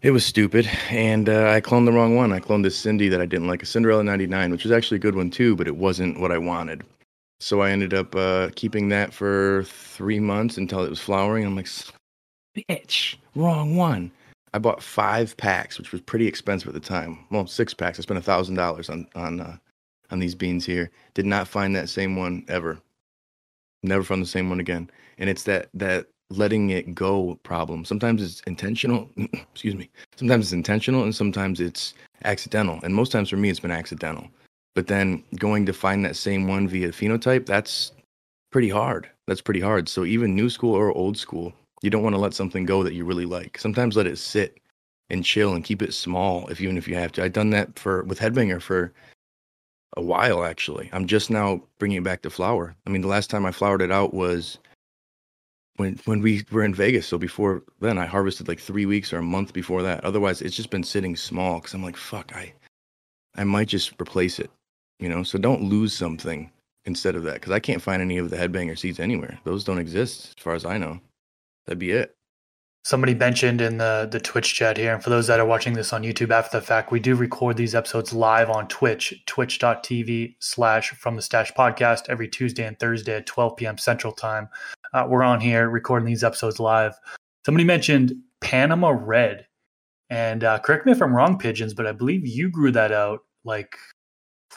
It 0.00 0.10
was 0.10 0.24
stupid, 0.24 0.68
and 0.90 1.28
uh, 1.28 1.50
I 1.50 1.60
cloned 1.60 1.86
the 1.86 1.92
wrong 1.92 2.14
one. 2.14 2.32
I 2.32 2.40
cloned 2.40 2.62
this 2.62 2.76
Cindy 2.76 3.08
that 3.08 3.20
I 3.20 3.26
didn't 3.26 3.48
like, 3.48 3.62
a 3.62 3.66
Cinderella 3.66 4.04
99, 4.04 4.50
which 4.50 4.64
was 4.64 4.72
actually 4.72 4.96
a 4.96 5.00
good 5.00 5.14
one 5.14 5.30
too, 5.30 5.56
but 5.56 5.66
it 5.66 5.76
wasn't 5.76 6.20
what 6.20 6.30
I 6.30 6.38
wanted. 6.38 6.84
So 7.40 7.62
I 7.62 7.70
ended 7.70 7.94
up 7.94 8.14
uh, 8.14 8.50
keeping 8.54 8.88
that 8.90 9.12
for 9.12 9.64
three 9.64 10.20
months 10.20 10.58
until 10.58 10.84
it 10.84 10.90
was 10.90 11.00
flowering. 11.00 11.44
I'm 11.44 11.56
like, 11.56 11.68
bitch, 12.56 13.16
wrong 13.34 13.76
one. 13.76 14.10
I 14.52 14.58
bought 14.58 14.82
five 14.82 15.36
packs, 15.36 15.78
which 15.78 15.90
was 15.90 16.00
pretty 16.00 16.28
expensive 16.28 16.68
at 16.68 16.74
the 16.74 16.80
time. 16.80 17.18
Well, 17.30 17.46
six 17.46 17.74
packs. 17.74 17.98
I 17.98 18.02
spent 18.02 18.18
a 18.18 18.22
thousand 18.22 18.54
dollars 18.54 18.88
on 18.88 19.06
on 19.14 19.40
uh, 19.40 19.56
on 20.10 20.20
these 20.20 20.34
beans 20.34 20.64
here. 20.64 20.90
Did 21.14 21.26
not 21.26 21.48
find 21.48 21.74
that 21.74 21.88
same 21.88 22.16
one 22.16 22.44
ever. 22.48 22.78
Never 23.82 24.04
found 24.04 24.22
the 24.22 24.26
same 24.26 24.48
one 24.48 24.60
again. 24.60 24.90
And 25.18 25.28
it's 25.28 25.42
that 25.44 25.68
that 25.74 26.06
letting 26.30 26.70
it 26.70 26.94
go 26.94 27.38
problem. 27.42 27.84
Sometimes 27.84 28.22
it's 28.22 28.40
intentional. 28.42 29.10
excuse 29.16 29.74
me. 29.74 29.90
Sometimes 30.16 30.46
it's 30.46 30.52
intentional, 30.52 31.02
and 31.02 31.14
sometimes 31.14 31.60
it's 31.60 31.94
accidental. 32.24 32.78
And 32.82 32.94
most 32.94 33.12
times 33.12 33.30
for 33.30 33.36
me, 33.36 33.50
it's 33.50 33.60
been 33.60 33.70
accidental. 33.70 34.28
But 34.74 34.86
then 34.86 35.22
going 35.36 35.66
to 35.66 35.72
find 35.72 36.04
that 36.04 36.16
same 36.16 36.48
one 36.48 36.66
via 36.66 36.88
phenotype, 36.88 37.46
that's 37.46 37.92
pretty 38.50 38.68
hard. 38.68 39.08
That's 39.26 39.40
pretty 39.40 39.60
hard. 39.60 39.88
So 39.88 40.04
even 40.04 40.34
new 40.34 40.50
school 40.50 40.74
or 40.74 40.92
old 40.92 41.16
school, 41.16 41.52
you 41.84 41.90
don't 41.90 42.02
want 42.02 42.14
to 42.14 42.20
let 42.20 42.34
something 42.34 42.64
go 42.64 42.82
that 42.82 42.94
you 42.94 43.04
really 43.04 43.26
like. 43.26 43.58
Sometimes 43.58 43.96
let 43.96 44.06
it 44.06 44.18
sit 44.18 44.58
and 45.10 45.24
chill 45.24 45.54
and 45.54 45.64
keep 45.64 45.82
it 45.82 45.94
small 45.94 46.48
if 46.48 46.60
even 46.60 46.76
if 46.76 46.88
you 46.88 46.94
have 46.94 47.12
to. 47.12 47.24
I've 47.24 47.32
done 47.32 47.50
that 47.50 47.78
for 47.78 48.02
with 48.04 48.18
Headbanger 48.18 48.60
for 48.60 48.92
a 49.96 50.02
while 50.02 50.44
actually. 50.44 50.88
I'm 50.92 51.06
just 51.06 51.30
now 51.30 51.62
bringing 51.78 51.98
it 51.98 52.04
back 52.04 52.22
to 52.22 52.30
flower. 52.30 52.74
I 52.86 52.90
mean, 52.90 53.02
the 53.02 53.08
last 53.08 53.30
time 53.30 53.46
I 53.46 53.52
flowered 53.52 53.82
it 53.82 53.92
out 53.92 54.14
was 54.14 54.58
when 55.76 56.00
when 56.06 56.20
we 56.20 56.44
were 56.50 56.64
in 56.64 56.74
Vegas. 56.74 57.06
So 57.06 57.18
before 57.18 57.62
then, 57.80 57.98
I 57.98 58.06
harvested 58.06 58.48
like 58.48 58.60
three 58.60 58.86
weeks 58.86 59.12
or 59.12 59.18
a 59.18 59.22
month 59.22 59.52
before 59.52 59.82
that. 59.82 60.04
Otherwise, 60.04 60.42
it's 60.42 60.56
just 60.56 60.70
been 60.70 60.84
sitting 60.84 61.16
small 61.16 61.60
because 61.60 61.74
I'm 61.74 61.82
like, 61.84 61.96
fuck, 61.96 62.34
I 62.34 62.52
I 63.36 63.44
might 63.44 63.68
just 63.68 64.00
replace 64.00 64.38
it 64.38 64.50
you 64.98 65.08
know 65.08 65.22
so 65.22 65.38
don't 65.38 65.62
lose 65.62 65.92
something 65.92 66.50
instead 66.84 67.16
of 67.16 67.22
that 67.24 67.34
because 67.34 67.52
i 67.52 67.58
can't 67.58 67.82
find 67.82 68.00
any 68.00 68.18
of 68.18 68.30
the 68.30 68.36
headbanger 68.36 68.78
seeds 68.78 69.00
anywhere 69.00 69.38
those 69.44 69.64
don't 69.64 69.78
exist 69.78 70.34
as 70.36 70.42
far 70.42 70.54
as 70.54 70.64
i 70.64 70.78
know 70.78 70.98
that'd 71.66 71.78
be 71.78 71.90
it. 71.90 72.16
Somebody 72.84 73.14
mentioned 73.14 73.60
in 73.60 73.78
the 73.78 74.08
the 74.10 74.20
twitch 74.20 74.54
chat 74.54 74.76
here 74.76 74.92
and 74.92 75.02
for 75.02 75.08
those 75.08 75.26
that 75.26 75.40
are 75.40 75.46
watching 75.46 75.72
this 75.72 75.94
on 75.94 76.02
youtube 76.02 76.30
after 76.30 76.60
the 76.60 76.66
fact 76.66 76.92
we 76.92 77.00
do 77.00 77.14
record 77.16 77.56
these 77.56 77.74
episodes 77.74 78.12
live 78.12 78.50
on 78.50 78.68
twitch 78.68 79.22
twitch.tv 79.24 80.36
slash 80.38 80.90
from 80.90 81.16
the 81.16 81.22
stash 81.22 81.50
podcast 81.52 82.02
every 82.10 82.28
tuesday 82.28 82.66
and 82.66 82.78
thursday 82.78 83.16
at 83.16 83.26
12 83.26 83.56
p.m 83.56 83.78
central 83.78 84.12
time. 84.12 84.50
Uh, 84.92 85.06
we're 85.08 85.22
on 85.22 85.40
here 85.40 85.70
recording 85.70 86.06
these 86.06 86.22
episodes 86.22 86.60
live. 86.60 86.94
Somebody 87.46 87.64
mentioned 87.64 88.12
panama 88.42 88.90
red. 88.90 89.46
And 90.10 90.44
uh, 90.44 90.58
correct 90.58 90.84
me 90.84 90.92
if 90.92 91.00
i'm 91.00 91.16
wrong 91.16 91.38
pigeons 91.38 91.72
but 91.72 91.86
i 91.86 91.92
believe 91.92 92.26
you 92.26 92.50
grew 92.50 92.70
that 92.72 92.92
out 92.92 93.20
like 93.44 93.78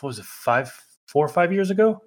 what 0.02 0.10
was 0.10 0.20
it 0.20 0.26
five 0.26 0.72
four 1.08 1.26
or 1.26 1.30
five 1.30 1.52
years 1.52 1.70
ago? 1.70 2.02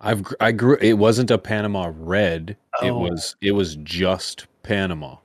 I've 0.00 0.22
I 0.40 0.52
grew. 0.52 0.76
It 0.80 0.94
wasn't 0.94 1.30
a 1.30 1.38
Panama 1.38 1.90
red. 1.94 2.56
It 2.82 2.90
Oh. 2.90 2.98
was 2.98 3.36
it 3.40 3.52
was 3.52 3.76
just 3.76 4.46
Panama. 4.62 5.16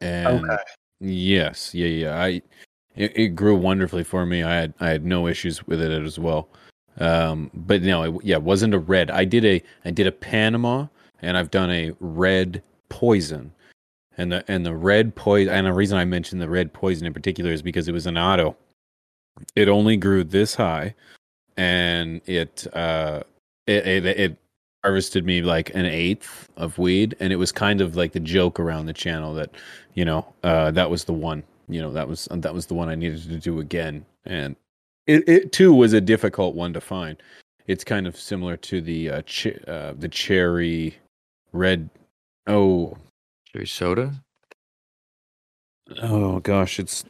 And 0.00 0.44
okay 0.44 0.62
yes, 1.00 1.74
yeah, 1.74 1.86
yeah. 1.86 2.18
I 2.22 2.42
it, 2.94 3.16
it 3.16 3.28
grew 3.36 3.56
wonderfully 3.56 4.04
for 4.04 4.24
me. 4.26 4.42
I 4.42 4.54
had 4.54 4.74
I 4.80 4.88
had 4.88 5.04
no 5.04 5.26
issues 5.26 5.66
with 5.66 5.80
it 5.80 5.90
as 5.90 6.18
well. 6.18 6.48
Um, 6.98 7.50
but 7.54 7.82
no, 7.82 8.02
it, 8.04 8.24
yeah, 8.24 8.36
it 8.36 8.42
wasn't 8.42 8.74
a 8.74 8.78
red. 8.78 9.10
I 9.10 9.24
did 9.24 9.44
a 9.44 9.62
I 9.84 9.90
did 9.90 10.06
a 10.06 10.12
Panama, 10.12 10.86
and 11.20 11.36
I've 11.36 11.50
done 11.50 11.70
a 11.70 11.92
red 12.00 12.62
poison. 12.88 13.52
And 14.18 14.32
the 14.32 14.44
and 14.48 14.64
the 14.64 14.74
red 14.74 15.14
poison, 15.14 15.52
and 15.52 15.66
the 15.66 15.74
reason 15.74 15.98
I 15.98 16.06
mentioned 16.06 16.40
the 16.40 16.48
red 16.48 16.72
poison 16.72 17.06
in 17.06 17.12
particular 17.12 17.52
is 17.52 17.60
because 17.60 17.86
it 17.86 17.92
was 17.92 18.06
an 18.06 18.16
auto. 18.16 18.56
It 19.54 19.68
only 19.68 19.98
grew 19.98 20.24
this 20.24 20.54
high, 20.54 20.94
and 21.58 22.22
it 22.24 22.66
uh 22.72 23.22
it, 23.66 23.86
it 23.86 24.06
it 24.06 24.38
harvested 24.86 25.26
me 25.26 25.42
like 25.42 25.74
an 25.74 25.86
eighth 25.86 26.48
of 26.56 26.78
weed, 26.78 27.16
and 27.20 27.32
it 27.32 27.36
was 27.36 27.52
kind 27.52 27.80
of 27.82 27.96
like 27.96 28.12
the 28.12 28.20
joke 28.20 28.60
around 28.60 28.86
the 28.86 28.94
channel 28.94 29.34
that 29.34 29.50
you 29.94 30.04
know 30.06 30.26
uh 30.44 30.70
that 30.72 30.90
was 30.90 31.04
the 31.04 31.14
one 31.14 31.42
you 31.68 31.82
know 31.82 31.92
that 31.92 32.08
was 32.08 32.28
that 32.32 32.54
was 32.54 32.66
the 32.66 32.74
one 32.74 32.88
I 32.88 32.96
needed 32.96 33.22
to 33.24 33.38
do 33.38 33.60
again, 33.60 34.06
and 34.26 34.56
it 35.06 35.28
it 35.28 35.52
too 35.52 35.74
was 35.74 35.92
a 35.94 36.00
difficult 36.00 36.54
one 36.56 36.72
to 36.74 36.80
find. 36.80 37.18
It's 37.68 37.84
kind 37.84 38.06
of 38.06 38.16
similar 38.16 38.56
to 38.58 38.80
the 38.80 39.10
uh, 39.10 39.22
ch- 39.22 39.58
uh 39.68 39.94
the 39.98 40.08
cherry 40.08 40.96
red. 41.52 41.90
Oh 42.46 42.96
cherry 43.52 43.66
soda 43.66 44.14
oh 46.02 46.40
gosh, 46.40 46.78
it's 46.78 47.04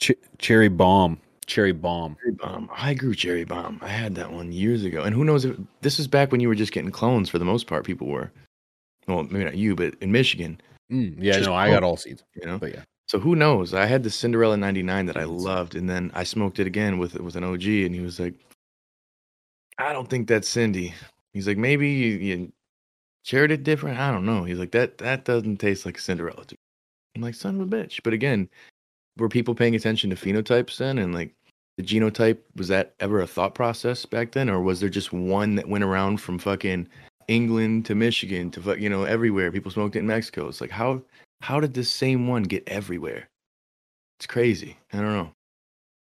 ch- 0.00 0.12
cherry 0.38 0.68
bomb. 0.68 1.20
Cherry 1.46 1.72
bomb. 1.72 2.16
cherry 2.20 2.34
bomb 2.34 2.68
i 2.74 2.92
grew 2.92 3.14
cherry 3.14 3.44
bomb 3.44 3.78
i 3.80 3.88
had 3.88 4.14
that 4.16 4.32
one 4.32 4.50
years 4.50 4.84
ago 4.84 5.02
and 5.02 5.14
who 5.14 5.24
knows 5.24 5.44
if 5.44 5.56
this 5.80 5.98
is 6.00 6.08
back 6.08 6.32
when 6.32 6.40
you 6.40 6.48
were 6.48 6.54
just 6.54 6.72
getting 6.72 6.90
clones 6.90 7.28
for 7.28 7.38
the 7.38 7.44
most 7.44 7.66
part 7.66 7.84
people 7.84 8.08
were 8.08 8.32
well 9.06 9.22
maybe 9.24 9.44
not 9.44 9.56
you 9.56 9.76
but 9.76 9.94
in 10.00 10.10
michigan 10.10 10.60
Mm, 10.90 11.16
yeah, 11.18 11.40
no, 11.40 11.54
I 11.54 11.70
got 11.70 11.82
all 11.82 11.96
seeds, 11.96 12.22
you 12.34 12.46
know 12.46 12.58
but 12.58 12.72
yeah. 12.72 12.82
So 13.08 13.18
who 13.18 13.34
knows? 13.36 13.74
I 13.74 13.86
had 13.86 14.02
the 14.02 14.10
Cinderella 14.10 14.56
99 14.56 15.06
that 15.06 15.16
I 15.16 15.24
loved, 15.24 15.74
and 15.74 15.88
then 15.88 16.10
I 16.14 16.24
smoked 16.24 16.58
it 16.58 16.66
again 16.66 16.98
with 16.98 17.14
with 17.14 17.36
an 17.36 17.44
OG, 17.44 17.64
and 17.64 17.94
he 17.94 18.00
was 18.00 18.20
like, 18.20 18.34
"I 19.78 19.92
don't 19.92 20.08
think 20.08 20.28
that's 20.28 20.48
Cindy." 20.48 20.94
He's 21.32 21.46
like, 21.46 21.58
"Maybe 21.58 21.88
you, 21.90 22.14
you 22.16 22.52
shared 23.24 23.50
it 23.50 23.64
different. 23.64 23.98
I 23.98 24.10
don't 24.12 24.26
know." 24.26 24.44
He's 24.44 24.58
like, 24.58 24.72
"That 24.72 24.98
that 24.98 25.24
doesn't 25.24 25.58
taste 25.58 25.86
like 25.86 25.98
Cinderella." 25.98 26.44
To 26.44 26.54
me. 26.54 26.58
I'm 27.16 27.22
like, 27.22 27.34
"Son 27.34 27.60
of 27.60 27.72
a 27.72 27.76
bitch!" 27.76 28.00
But 28.04 28.12
again, 28.12 28.48
were 29.16 29.28
people 29.28 29.54
paying 29.54 29.74
attention 29.74 30.10
to 30.10 30.16
phenotypes 30.16 30.76
then, 30.78 30.98
and 30.98 31.14
like 31.14 31.34
the 31.76 31.82
genotype? 31.82 32.38
Was 32.56 32.68
that 32.68 32.94
ever 33.00 33.20
a 33.20 33.26
thought 33.26 33.54
process 33.54 34.04
back 34.06 34.32
then, 34.32 34.48
or 34.48 34.60
was 34.60 34.80
there 34.80 34.88
just 34.88 35.12
one 35.12 35.54
that 35.56 35.68
went 35.68 35.84
around 35.84 36.20
from 36.20 36.38
fucking 36.38 36.88
England 37.28 37.86
to 37.86 37.94
Michigan 37.94 38.50
to 38.52 38.60
fuck, 38.60 38.78
you 38.78 38.88
know 38.88 39.04
everywhere? 39.04 39.52
People 39.52 39.70
smoked 39.70 39.96
it 39.96 40.00
in 40.00 40.06
Mexico. 40.06 40.48
It's 40.48 40.60
like 40.60 40.70
how 40.70 41.02
how 41.40 41.60
did 41.60 41.74
this 41.74 41.90
same 41.90 42.28
one 42.28 42.42
get 42.42 42.64
everywhere? 42.66 43.28
It's 44.18 44.26
crazy. 44.26 44.76
I 44.92 44.98
don't 44.98 45.12
know. 45.12 45.30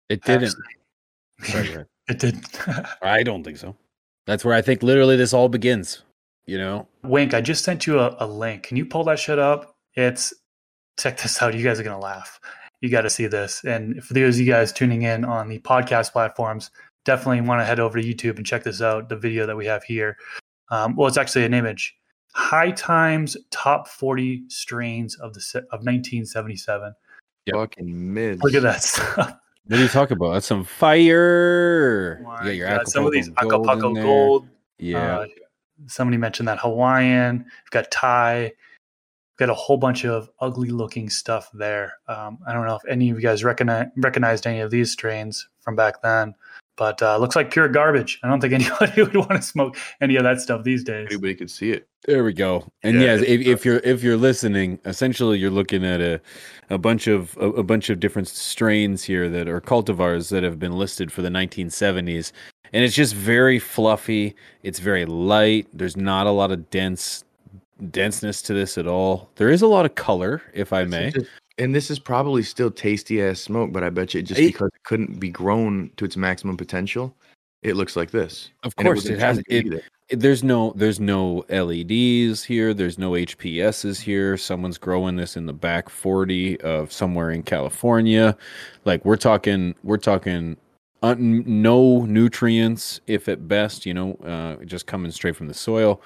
It 0.09 0.25
didn't. 0.25 0.55
Sorry, 1.43 1.85
it 2.09 2.19
didn't 2.19 2.47
I 3.03 3.23
don't 3.23 3.45
think 3.45 3.59
so. 3.59 3.77
That's 4.27 4.45
where 4.45 4.55
I 4.55 4.63
think 4.63 4.83
literally 4.83 5.17
this 5.17 5.33
all 5.33 5.49
begins. 5.49 6.03
You 6.47 6.59
know, 6.59 6.89
wink 7.05 7.35
i 7.35 7.41
just 7.41 7.65
sent 7.65 7.87
you 7.87 7.99
a, 7.99 8.17
a 8.19 8.27
link 8.27 8.65
can 8.65 8.77
you 8.77 8.85
pull 8.85 9.05
that 9.05 9.19
shit 9.19 9.39
up 9.39 9.75
it's 9.95 10.33
check 10.99 11.19
this 11.19 11.41
out 11.41 11.55
you 11.55 11.65
guys 11.65 11.81
are 11.81 11.83
gonna 11.83 11.99
laugh 11.99 12.41
you 12.81 12.88
got 12.88 13.03
to 13.03 13.11
see 13.11 13.27
this 13.27 13.62
and 13.64 14.03
for 14.03 14.14
those 14.14 14.37
of 14.37 14.40
you 14.47 14.53
guys 14.53 14.73
tuning 14.73 15.03
in 15.03 15.25
on 15.25 15.49
the 15.49 15.59
podcast 15.61 16.12
platforms 16.12 16.71
definitely 17.05 17.40
want 17.40 17.61
to 17.61 17.64
head 17.64 17.81
over 17.81 18.01
to 18.01 18.07
youtube 18.07 18.37
and 18.37 18.47
check 18.47 18.62
this 18.64 18.81
out 18.83 19.09
the 19.09 19.16
video 19.16 19.47
that 19.47 19.57
we 19.57 19.66
have 19.66 19.83
here 19.85 20.16
um, 20.71 20.97
well 20.97 21.09
it's 21.09 21.16
actually 21.19 21.45
an 21.45 21.55
image 21.55 21.97
high 22.35 22.71
times 22.71 23.37
top 23.51 23.88
40 23.88 24.45
strains 24.49 25.14
of 25.16 25.35
the 25.35 25.40
of 25.73 25.81
1977 25.81 26.95
Yep. 27.47 27.57
Fucking 27.57 28.14
mids. 28.14 28.43
look 28.43 28.55
at 28.55 28.62
that 28.62 28.83
stuff 28.83 29.35
what 29.66 29.79
are 29.79 29.83
you 29.83 29.88
talking 29.88 30.16
about? 30.16 30.33
That's 30.33 30.47
some 30.47 30.64
fire. 30.64 32.19
you 32.19 32.25
got 32.25 32.55
your 32.57 32.69
God, 32.69 32.88
some 32.88 33.07
of 33.07 33.12
these 33.12 33.29
Acapulco 33.37 33.62
gold 33.62 33.62
in 33.62 33.69
Acapulco 33.79 33.95
there. 33.95 34.03
gold 34.03 34.49
Yeah, 34.79 35.19
Uh, 35.21 35.27
somebody 35.87 36.16
mentioned 36.16 36.49
that 36.49 36.59
Hawaiian. 36.59 37.38
We've 37.38 37.71
got 37.71 37.88
Thai. 37.90 38.53
We've 39.40 39.46
got 39.46 39.53
a 39.53 39.57
whole 39.57 39.79
bunch 39.79 40.05
of 40.05 40.29
ugly 40.40 40.68
looking 40.68 41.09
stuff 41.09 41.48
there. 41.55 41.94
Um, 42.09 42.40
I 42.46 42.53
don't 42.53 42.66
know 42.66 42.74
if 42.74 42.83
any 42.87 43.09
of 43.09 43.16
you 43.16 43.22
guys 43.22 43.42
recognize, 43.42 43.87
recognized 43.96 44.46
any 44.46 44.61
of 44.61 44.70
these 44.70 44.92
strains 44.92 45.48
from 45.62 45.74
back 45.76 46.03
then, 46.03 46.35
but 46.76 47.00
uh, 47.00 47.16
looks 47.16 47.37
like 47.37 47.50
pure 47.50 47.66
garbage. 47.66 48.20
I 48.22 48.29
don't 48.29 48.42
think 48.42 48.53
anybody 48.53 49.03
would 49.03 49.16
want 49.16 49.31
to 49.31 49.40
smoke 49.40 49.79
any 50.03 50.16
of 50.16 50.24
that 50.24 50.42
stuff 50.42 50.62
these 50.62 50.85
days. 50.85 51.07
Anybody 51.11 51.35
could 51.35 51.50
see 51.50 51.70
it. 51.70 51.88
there 52.05 52.22
we 52.22 52.35
go. 52.35 52.70
And 52.83 53.00
Yeah, 53.00 53.14
yes, 53.14 53.22
if, 53.22 53.40
if 53.40 53.64
you're 53.64 53.79
if 53.79 54.03
you're 54.03 54.18
listening, 54.18 54.79
essentially 54.85 55.38
you're 55.38 55.48
looking 55.48 55.87
at 55.87 56.03
a 56.03 56.20
a 56.68 56.76
bunch 56.76 57.07
of 57.07 57.35
a, 57.38 57.46
a 57.46 57.62
bunch 57.62 57.88
of 57.88 57.98
different 57.98 58.29
strains 58.29 59.05
here 59.05 59.31
that 59.31 59.48
are 59.48 59.62
cultivars 59.62 60.31
that 60.33 60.42
have 60.42 60.59
been 60.59 60.72
listed 60.72 61.11
for 61.11 61.22
the 61.22 61.31
1970s, 61.31 62.33
and 62.74 62.85
it's 62.85 62.94
just 62.94 63.14
very 63.14 63.59
fluffy. 63.59 64.37
It's 64.62 64.81
very 64.81 65.07
light. 65.07 65.66
There's 65.72 65.96
not 65.96 66.26
a 66.26 66.31
lot 66.31 66.53
of 66.53 66.68
dense 66.68 67.24
denseness 67.90 68.43
to 68.43 68.55
this 68.55 68.77
at 68.79 68.87
all. 68.87 69.31
There 69.37 69.49
is 69.51 69.62
a 69.62 69.66
lot 69.66 69.87
of 69.87 69.95
color, 69.95 70.43
if 70.55 70.73
I 70.73 70.85
may. 70.85 71.11
just- 71.11 71.27
And 71.59 71.75
this 71.75 71.90
is 71.90 71.99
probably 71.99 72.43
still 72.43 72.71
tasty 72.71 73.23
ass 73.23 73.38
smoke, 73.40 73.71
but 73.73 73.83
I 73.85 73.90
bet 73.90 74.14
you 74.14 74.23
just 74.23 74.40
It- 74.40 74.47
because 74.53 74.69
it 74.75 74.83
couldn't 74.85 75.21
be 75.21 75.29
grown 75.29 75.90
to 75.99 76.05
its 76.07 76.16
maximum 76.16 76.57
potential, 76.57 77.14
it 77.62 77.77
looks 77.77 77.97
like 77.97 78.11
this. 78.11 78.51
Of 78.62 78.75
course, 78.77 78.99
wasn't 79.01 79.16
it 79.16 79.21
has. 79.21 79.43
It, 79.49 79.85
there's 80.19 80.43
no 80.43 80.73
there's 80.75 80.99
no 80.99 81.45
LEDs 81.51 82.43
here. 82.45 82.73
There's 82.75 82.99
no 82.99 83.12
HPSs 83.12 84.01
here. 84.01 84.37
Someone's 84.37 84.79
growing 84.79 85.16
this 85.16 85.37
in 85.37 85.47
the 85.47 85.53
back 85.53 85.88
40 85.90 86.61
of 86.62 86.90
somewhere 86.90 87.31
in 87.31 87.43
California. 87.43 88.37
Like 88.85 89.05
we're 89.05 89.16
talking 89.16 89.75
we're 89.85 89.99
talking 89.99 90.57
un, 91.03 91.45
no 91.47 92.05
nutrients 92.07 93.01
if 93.07 93.29
at 93.29 93.47
best, 93.47 93.87
you 93.87 93.95
know, 93.95 94.14
uh, 94.25 94.64
just 94.64 94.87
coming 94.87 95.11
straight 95.12 95.37
from 95.37 95.47
the 95.49 95.55
soil 95.55 96.01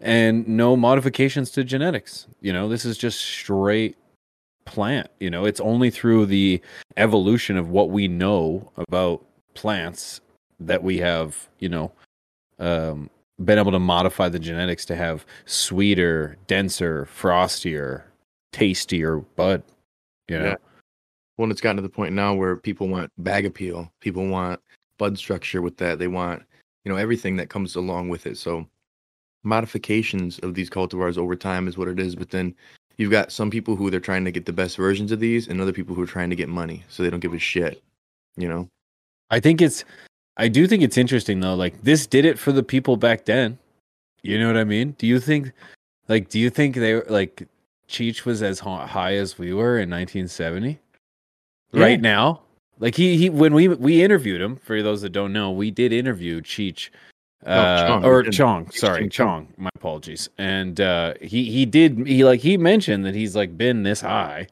and 0.00 0.46
no 0.46 0.76
modifications 0.76 1.50
to 1.52 1.64
genetics. 1.64 2.26
You 2.40 2.52
know, 2.52 2.68
this 2.68 2.84
is 2.84 2.98
just 2.98 3.20
straight 3.20 3.96
plant, 4.64 5.08
you 5.20 5.30
know. 5.30 5.44
It's 5.44 5.60
only 5.60 5.90
through 5.90 6.26
the 6.26 6.60
evolution 6.96 7.56
of 7.56 7.70
what 7.70 7.90
we 7.90 8.08
know 8.08 8.70
about 8.76 9.24
plants 9.54 10.20
that 10.60 10.82
we 10.82 10.98
have, 10.98 11.48
you 11.58 11.68
know, 11.68 11.92
um, 12.58 13.10
been 13.44 13.58
able 13.58 13.72
to 13.72 13.78
modify 13.78 14.28
the 14.28 14.38
genetics 14.38 14.84
to 14.86 14.96
have 14.96 15.26
sweeter, 15.44 16.36
denser, 16.46 17.06
frostier, 17.06 18.04
tastier 18.52 19.18
bud. 19.36 19.62
You 20.28 20.38
know, 20.38 20.44
Yeah. 20.46 20.56
Well, 21.38 21.50
it's 21.50 21.60
gotten 21.60 21.76
to 21.76 21.82
the 21.82 21.88
point 21.88 22.14
now 22.14 22.34
where 22.34 22.56
people 22.56 22.88
want 22.88 23.12
bag 23.18 23.44
appeal. 23.44 23.92
People 24.00 24.26
want 24.26 24.60
bud 24.98 25.18
structure 25.18 25.60
with 25.60 25.76
that. 25.76 25.98
They 25.98 26.08
want, 26.08 26.42
you 26.84 26.90
know, 26.90 26.96
everything 26.96 27.36
that 27.36 27.50
comes 27.50 27.76
along 27.76 28.08
with 28.08 28.26
it. 28.26 28.38
So 28.38 28.66
modifications 29.46 30.38
of 30.40 30.54
these 30.54 30.68
cultivars 30.68 31.16
over 31.16 31.36
time 31.36 31.68
is 31.68 31.78
what 31.78 31.88
it 31.88 31.98
is. 31.98 32.14
But 32.14 32.30
then 32.30 32.54
you've 32.98 33.10
got 33.10 33.32
some 33.32 33.50
people 33.50 33.76
who 33.76 33.90
they're 33.90 34.00
trying 34.00 34.24
to 34.26 34.32
get 34.32 34.44
the 34.44 34.52
best 34.52 34.76
versions 34.76 35.12
of 35.12 35.20
these 35.20 35.48
and 35.48 35.60
other 35.60 35.72
people 35.72 35.94
who 35.94 36.02
are 36.02 36.06
trying 36.06 36.30
to 36.30 36.36
get 36.36 36.48
money. 36.48 36.84
So 36.88 37.02
they 37.02 37.10
don't 37.10 37.20
give 37.20 37.34
a 37.34 37.38
shit. 37.38 37.82
You 38.36 38.48
know? 38.48 38.68
I 39.30 39.40
think 39.40 39.62
it's, 39.62 39.84
I 40.36 40.48
do 40.48 40.66
think 40.66 40.82
it's 40.82 40.98
interesting 40.98 41.40
though. 41.40 41.54
Like 41.54 41.82
this 41.82 42.06
did 42.06 42.24
it 42.24 42.38
for 42.38 42.52
the 42.52 42.62
people 42.62 42.96
back 42.96 43.24
then. 43.24 43.58
You 44.22 44.38
know 44.40 44.48
what 44.48 44.56
I 44.56 44.64
mean? 44.64 44.96
Do 44.98 45.06
you 45.06 45.20
think, 45.20 45.52
like, 46.08 46.28
do 46.28 46.38
you 46.38 46.50
think 46.50 46.74
they 46.74 46.94
were 46.94 47.06
like 47.08 47.46
Cheech 47.88 48.24
was 48.24 48.42
as 48.42 48.58
high 48.58 49.14
as 49.14 49.38
we 49.38 49.52
were 49.52 49.78
in 49.78 49.88
1970? 49.88 50.78
Yeah. 51.72 51.82
Right 51.82 52.00
now, 52.00 52.40
like 52.78 52.94
he 52.94 53.16
he 53.16 53.30
when 53.30 53.54
we 53.54 53.68
we 53.68 54.02
interviewed 54.02 54.40
him. 54.40 54.56
For 54.56 54.82
those 54.82 55.02
that 55.02 55.10
don't 55.10 55.32
know, 55.32 55.50
we 55.50 55.70
did 55.70 55.92
interview 55.92 56.40
Cheech. 56.40 56.90
Uh, 57.44 57.86
Chong, 57.86 58.04
or. 58.04 58.22
Chong, 58.24 58.70
sorry, 58.70 59.08
Chong. 59.08 59.52
My 59.56 59.70
apologies. 59.76 60.28
And 60.38 60.80
uh, 60.80 61.14
he 61.20 61.50
he 61.50 61.66
did 61.66 62.06
he 62.06 62.24
like 62.24 62.40
he 62.40 62.56
mentioned 62.56 63.04
that 63.04 63.14
he's 63.14 63.36
like 63.36 63.56
been 63.56 63.82
this 63.82 64.00
high 64.00 64.48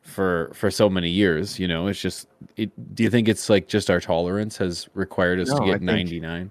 for 0.00 0.50
for 0.54 0.70
so 0.70 0.88
many 0.88 1.10
years. 1.10 1.58
You 1.58 1.68
know, 1.68 1.86
it's 1.88 2.00
just. 2.00 2.28
It, 2.56 2.70
do 2.94 3.02
you 3.02 3.10
think 3.10 3.28
it's 3.28 3.50
like 3.50 3.68
just 3.68 3.90
our 3.90 4.00
tolerance 4.00 4.56
has 4.58 4.88
required 4.94 5.40
us 5.40 5.48
No, 5.48 5.58
to 5.58 5.66
get 5.66 5.82
ninety 5.82 6.20
nine 6.20 6.50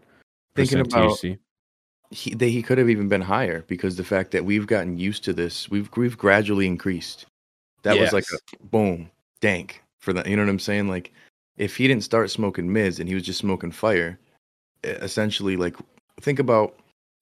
Thinking 0.56 0.80
about 0.80 1.12
THC? 1.12 1.38
he, 2.12 2.34
they, 2.34 2.50
he 2.50 2.62
could 2.62 2.78
have 2.78 2.90
even 2.90 3.08
been 3.08 3.22
higher 3.22 3.64
because 3.68 3.96
the 3.96 4.04
fact 4.04 4.32
that 4.32 4.44
we've 4.46 4.68
gotten 4.68 4.98
used 4.98 5.24
to 5.26 5.34
this, 5.34 5.70
we've 5.70 5.90
we've 5.96 6.18
gradually 6.18 6.66
increased. 6.66 7.26
That 7.84 7.98
was 7.98 8.12
like 8.12 8.26
a 8.34 8.66
boom, 8.66 9.10
dank 9.40 9.84
for 10.00 10.12
that. 10.14 10.28
You 10.28 10.36
know 10.36 10.44
what 10.44 10.50
I'm 10.50 10.60
saying? 10.60 10.90
Like, 10.90 11.14
if 11.58 11.78
he 11.78 11.88
didn't 11.88 12.04
start 12.04 12.30
smoking 12.30 12.72
mids 12.72 13.00
and 13.00 13.08
he 13.08 13.16
was 13.16 13.24
just 13.24 13.40
smoking 13.40 13.72
fire, 13.72 14.20
essentially, 14.84 15.58
like, 15.58 15.76
think 16.22 16.40
about. 16.40 16.76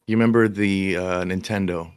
You 0.08 0.16
remember 0.16 0.48
the 0.48 0.96
uh, 0.98 1.24
Nintendo, 1.26 1.92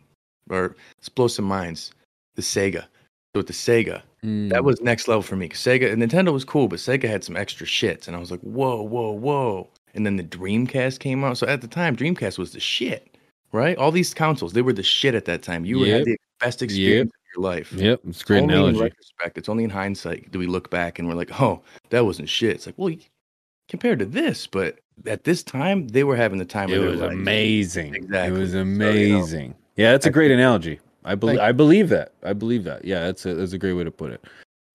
or 0.48 0.74
Explosive 0.98 1.44
Minds, 1.44 1.92
the 2.34 2.42
Sega. 2.42 2.82
So 2.82 3.36
with 3.36 3.46
the 3.46 3.52
Sega, 3.52 4.02
Mm. 4.24 4.50
that 4.50 4.64
was 4.64 4.82
next 4.82 5.08
level 5.08 5.22
for 5.22 5.34
me. 5.36 5.48
'cause 5.48 5.60
Sega 5.60 5.90
and 5.90 6.02
Nintendo 6.02 6.30
was 6.30 6.44
cool, 6.44 6.68
but 6.68 6.78
Sega 6.78 7.04
had 7.08 7.24
some 7.24 7.36
extra 7.38 7.66
shits, 7.66 8.06
and 8.06 8.14
I 8.14 8.18
was 8.20 8.30
like, 8.30 8.40
whoa, 8.40 8.82
whoa, 8.82 9.12
whoa. 9.12 9.70
And 9.94 10.04
then 10.04 10.16
the 10.16 10.22
Dreamcast 10.24 10.98
came 10.98 11.24
out. 11.24 11.38
So 11.38 11.46
at 11.46 11.62
the 11.62 11.68
time, 11.68 11.96
Dreamcast 11.96 12.36
was 12.36 12.52
the 12.52 12.60
shit, 12.60 13.16
right? 13.52 13.78
All 13.78 13.90
these 13.90 14.12
consoles, 14.12 14.52
they 14.52 14.60
were 14.60 14.74
the 14.74 14.82
shit 14.82 15.14
at 15.14 15.24
that 15.24 15.42
time. 15.42 15.64
You 15.64 15.84
Yep. 15.86 15.96
had 15.98 16.04
the 16.06 16.16
best 16.38 16.60
experience 16.62 17.10
of 17.14 17.20
your 17.34 17.50
life. 17.50 17.72
Yep, 17.72 18.00
it's 18.08 18.22
great 18.22 18.42
only 18.42 18.54
in 18.54 18.60
analogy. 18.60 18.80
retrospect, 18.82 19.38
it's 19.38 19.48
only 19.48 19.64
in 19.64 19.70
hindsight 19.70 20.30
do 20.32 20.38
we 20.38 20.46
look 20.46 20.68
back 20.68 20.98
and 20.98 21.08
we're 21.08 21.14
like, 21.14 21.40
oh, 21.40 21.62
that 21.88 22.04
wasn't 22.04 22.28
shit. 22.28 22.56
It's 22.56 22.66
like, 22.66 22.76
well, 22.76 22.94
compared 23.70 24.00
to 24.00 24.04
this, 24.04 24.46
but 24.46 24.80
at 25.06 25.24
this 25.24 25.42
time, 25.42 25.88
they 25.88 26.04
were 26.04 26.16
having 26.16 26.38
the 26.38 26.44
time 26.44 26.70
It 26.70 26.76
of 26.76 26.82
their 26.82 26.90
was 26.90 27.00
life. 27.00 27.12
amazing. 27.12 27.94
Exactly. 27.94 28.36
It 28.36 28.40
was 28.40 28.52
So, 28.52 28.58
you 28.58 28.64
know, 28.64 28.84
amazing. 28.84 29.54
yeah, 29.76 29.92
that's 29.92 30.06
a 30.06 30.10
great 30.10 30.30
analogy. 30.30 30.78
I 31.04 31.14
believe. 31.14 31.38
I 31.38 31.52
believe 31.52 31.88
that. 31.88 32.12
I 32.22 32.32
believe 32.34 32.64
that. 32.64 32.84
Yeah, 32.84 33.00
that's 33.06 33.24
a 33.24 33.34
that's 33.34 33.52
a 33.52 33.58
great 33.58 33.72
way 33.72 33.84
to 33.84 33.90
put 33.90 34.12
it. 34.12 34.24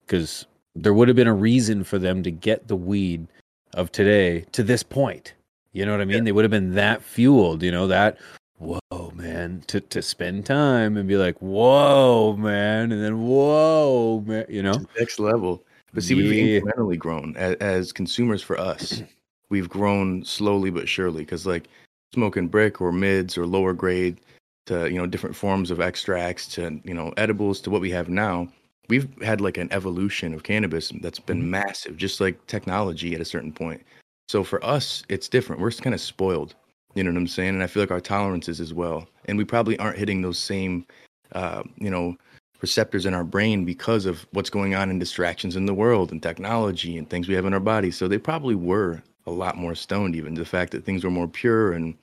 Because 0.04 0.46
there 0.74 0.92
would 0.92 1.08
have 1.08 1.16
been 1.16 1.28
a 1.28 1.34
reason 1.34 1.84
for 1.84 1.98
them 1.98 2.22
to 2.22 2.30
get 2.30 2.68
the 2.68 2.76
weed 2.76 3.26
of 3.74 3.92
today 3.92 4.44
to 4.52 4.62
this 4.62 4.82
point. 4.82 5.34
You 5.72 5.84
know 5.86 5.92
what 5.92 6.00
I 6.00 6.04
mean? 6.06 6.24
They 6.24 6.32
would 6.32 6.44
have 6.44 6.50
been 6.50 6.74
that 6.74 7.02
fueled. 7.02 7.62
You 7.62 7.70
know 7.70 7.86
that. 7.86 8.18
Whoa, 8.58 9.12
man! 9.14 9.62
To 9.68 9.80
to 9.80 10.00
spend 10.02 10.46
time 10.46 10.96
and 10.96 11.06
be 11.06 11.16
like, 11.18 11.36
whoa, 11.40 12.34
man, 12.38 12.90
and 12.90 13.04
then 13.04 13.22
whoa, 13.26 14.24
man. 14.26 14.46
You 14.48 14.62
know. 14.62 14.84
next 14.98 15.18
level. 15.20 15.62
But 15.92 16.02
see, 16.02 16.14
Yeah. 16.14 16.30
we've 16.30 16.62
incrementally 16.62 16.98
grown 16.98 17.36
as, 17.36 17.54
as 17.56 17.92
consumers 17.92 18.42
for 18.42 18.58
us. 18.58 19.02
We've 19.48 19.68
grown 19.68 20.24
slowly 20.24 20.70
but 20.70 20.88
surely 20.88 21.22
because, 21.22 21.46
like, 21.46 21.68
smoking 22.14 22.48
brick 22.48 22.80
or 22.80 22.92
mids 22.92 23.36
or 23.36 23.46
lower 23.46 23.72
grade 23.72 24.20
to 24.66 24.90
you 24.90 24.98
know 24.98 25.06
different 25.06 25.36
forms 25.36 25.70
of 25.70 25.80
extracts 25.80 26.46
to 26.46 26.80
you 26.84 26.94
know 26.94 27.12
edibles 27.16 27.60
to 27.60 27.70
what 27.70 27.80
we 27.80 27.90
have 27.90 28.08
now. 28.08 28.48
We've 28.88 29.08
had 29.22 29.40
like 29.40 29.56
an 29.56 29.72
evolution 29.72 30.32
of 30.32 30.44
cannabis 30.44 30.92
that's 31.00 31.18
been 31.18 31.50
massive, 31.50 31.96
just 31.96 32.20
like 32.20 32.46
technology 32.46 33.14
at 33.14 33.20
a 33.20 33.24
certain 33.24 33.52
point. 33.52 33.82
So 34.28 34.44
for 34.44 34.64
us, 34.64 35.02
it's 35.08 35.28
different. 35.28 35.60
We're 35.60 35.72
kind 35.72 35.94
of 35.94 36.00
spoiled. 36.00 36.54
You 36.94 37.04
know 37.04 37.10
what 37.10 37.18
I'm 37.18 37.26
saying? 37.26 37.50
And 37.50 37.62
I 37.62 37.66
feel 37.66 37.82
like 37.82 37.90
our 37.90 38.00
tolerances 38.00 38.60
as 38.60 38.72
well. 38.72 39.06
And 39.26 39.36
we 39.36 39.44
probably 39.44 39.78
aren't 39.78 39.98
hitting 39.98 40.22
those 40.22 40.38
same, 40.38 40.86
uh, 41.32 41.62
you 41.76 41.90
know, 41.90 42.16
receptors 42.62 43.06
in 43.06 43.12
our 43.12 43.24
brain 43.24 43.64
because 43.64 44.06
of 44.06 44.26
what's 44.30 44.50
going 44.50 44.74
on 44.74 44.88
in 44.88 44.98
distractions 44.98 45.56
in 45.56 45.66
the 45.66 45.74
world 45.74 46.10
and 46.10 46.22
technology 46.22 46.96
and 46.96 47.10
things 47.10 47.28
we 47.28 47.34
have 47.34 47.44
in 47.44 47.52
our 47.52 47.60
bodies. 47.60 47.96
So 47.96 48.08
they 48.08 48.18
probably 48.18 48.54
were 48.54 49.02
a 49.26 49.30
lot 49.30 49.56
more 49.56 49.74
stoned, 49.74 50.16
even 50.16 50.34
the 50.34 50.44
fact 50.44 50.72
that 50.72 50.84
things 50.84 51.04
were 51.04 51.10
more 51.10 51.28
pure 51.28 51.72
and 51.72 51.96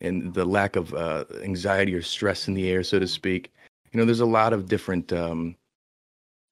and 0.00 0.32
the 0.32 0.44
lack 0.44 0.76
of 0.76 0.94
uh, 0.94 1.24
anxiety 1.42 1.94
or 1.94 2.00
stress 2.00 2.48
in 2.48 2.54
the 2.54 2.70
air, 2.70 2.82
so 2.82 2.98
to 2.98 3.06
speak. 3.06 3.52
You 3.92 3.98
know, 3.98 4.06
there's 4.06 4.20
a 4.20 4.26
lot 4.26 4.52
of 4.52 4.66
different 4.66 5.12
um, 5.12 5.56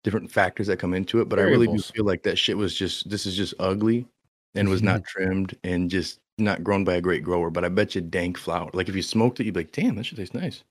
different 0.04 0.30
factors 0.30 0.66
that 0.66 0.78
come 0.78 0.94
into 0.94 1.20
it, 1.20 1.28
but 1.28 1.38
I 1.38 1.42
really 1.42 1.66
do 1.66 1.78
feel 1.78 2.04
like 2.04 2.22
that 2.24 2.38
shit 2.38 2.56
was 2.56 2.74
just 2.74 3.08
this 3.08 3.26
is 3.26 3.36
just 3.36 3.54
ugly 3.58 4.06
and 4.54 4.68
was 4.68 4.82
not 4.82 5.04
trimmed 5.04 5.56
and 5.64 5.90
just 5.90 6.20
not 6.38 6.64
grown 6.64 6.84
by 6.84 6.94
a 6.94 7.00
great 7.00 7.22
grower. 7.22 7.50
But 7.50 7.64
I 7.64 7.68
bet 7.68 7.94
you 7.94 8.00
dank 8.00 8.38
flower. 8.38 8.70
Like 8.72 8.88
if 8.88 8.96
you 8.96 9.02
smoked 9.02 9.40
it, 9.40 9.44
you'd 9.44 9.54
be 9.54 9.60
like, 9.60 9.72
damn, 9.72 9.96
that 9.96 10.04
shit 10.04 10.18
tastes 10.18 10.34
nice. 10.34 10.62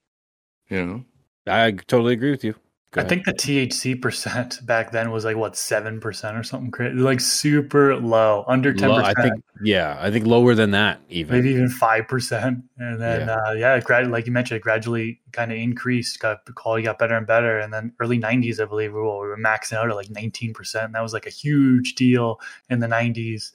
You 0.70 0.86
know? 0.86 1.06
I 1.48 1.72
totally 1.72 2.14
agree 2.14 2.32
with 2.32 2.44
you. 2.44 2.56
Go 2.92 3.02
I 3.02 3.04
ahead. 3.04 3.10
think 3.10 3.26
the 3.26 3.34
THC 3.34 4.02
percent 4.02 4.60
back 4.66 4.92
then 4.92 5.12
was 5.12 5.26
like 5.26 5.36
what 5.36 5.58
seven 5.58 6.00
percent 6.00 6.38
or 6.38 6.44
something 6.44 6.72
crazy, 6.72 6.96
like 6.96 7.20
super 7.20 7.98
low, 7.98 8.46
under 8.48 8.74
ten 8.74 8.90
Lo- 8.90 8.98
I 9.04 9.14
think 9.14 9.44
yeah, 9.62 9.98
I 10.00 10.10
think 10.10 10.26
lower 10.26 10.56
than 10.56 10.72
that 10.72 11.02
even. 11.10 11.36
maybe 11.36 11.50
even 11.54 11.68
five 11.70 12.08
percent. 12.08 12.64
And 12.78 13.02
then 13.02 13.28
Yeah. 13.28 13.36
uh, 13.36 13.52
yeah, 13.52 13.76
it 13.76 13.84
grad- 13.84 14.10
like 14.10 14.26
you 14.26 14.32
mentioned, 14.32 14.58
it 14.60 14.64
gradually 14.64 15.20
kind 15.34 15.52
of 15.52 15.58
increased. 15.58 16.18
Got 16.22 16.46
the 16.46 16.54
quality 16.54 16.84
got 16.84 16.98
better 16.98 17.18
and 17.18 17.28
better. 17.28 17.60
And 17.60 17.74
then 17.74 17.92
early 18.00 18.20
'90s, 18.20 18.62
I 18.62 18.66
believe, 18.66 18.94
we 18.94 19.00
were, 19.02 19.20
we 19.22 19.28
were 19.28 19.38
maxing 19.38 19.74
out 19.74 19.90
at 19.90 19.96
like 19.96 20.10
nineteen 20.10 20.54
percent. 20.54 20.86
And 20.86 20.96
that 20.96 21.04
was 21.04 21.12
like 21.12 21.26
a 21.26 21.32
huge 21.32 21.96
deal 21.96 22.40
in 22.70 22.80
the 22.80 22.88
'90s 22.88 23.52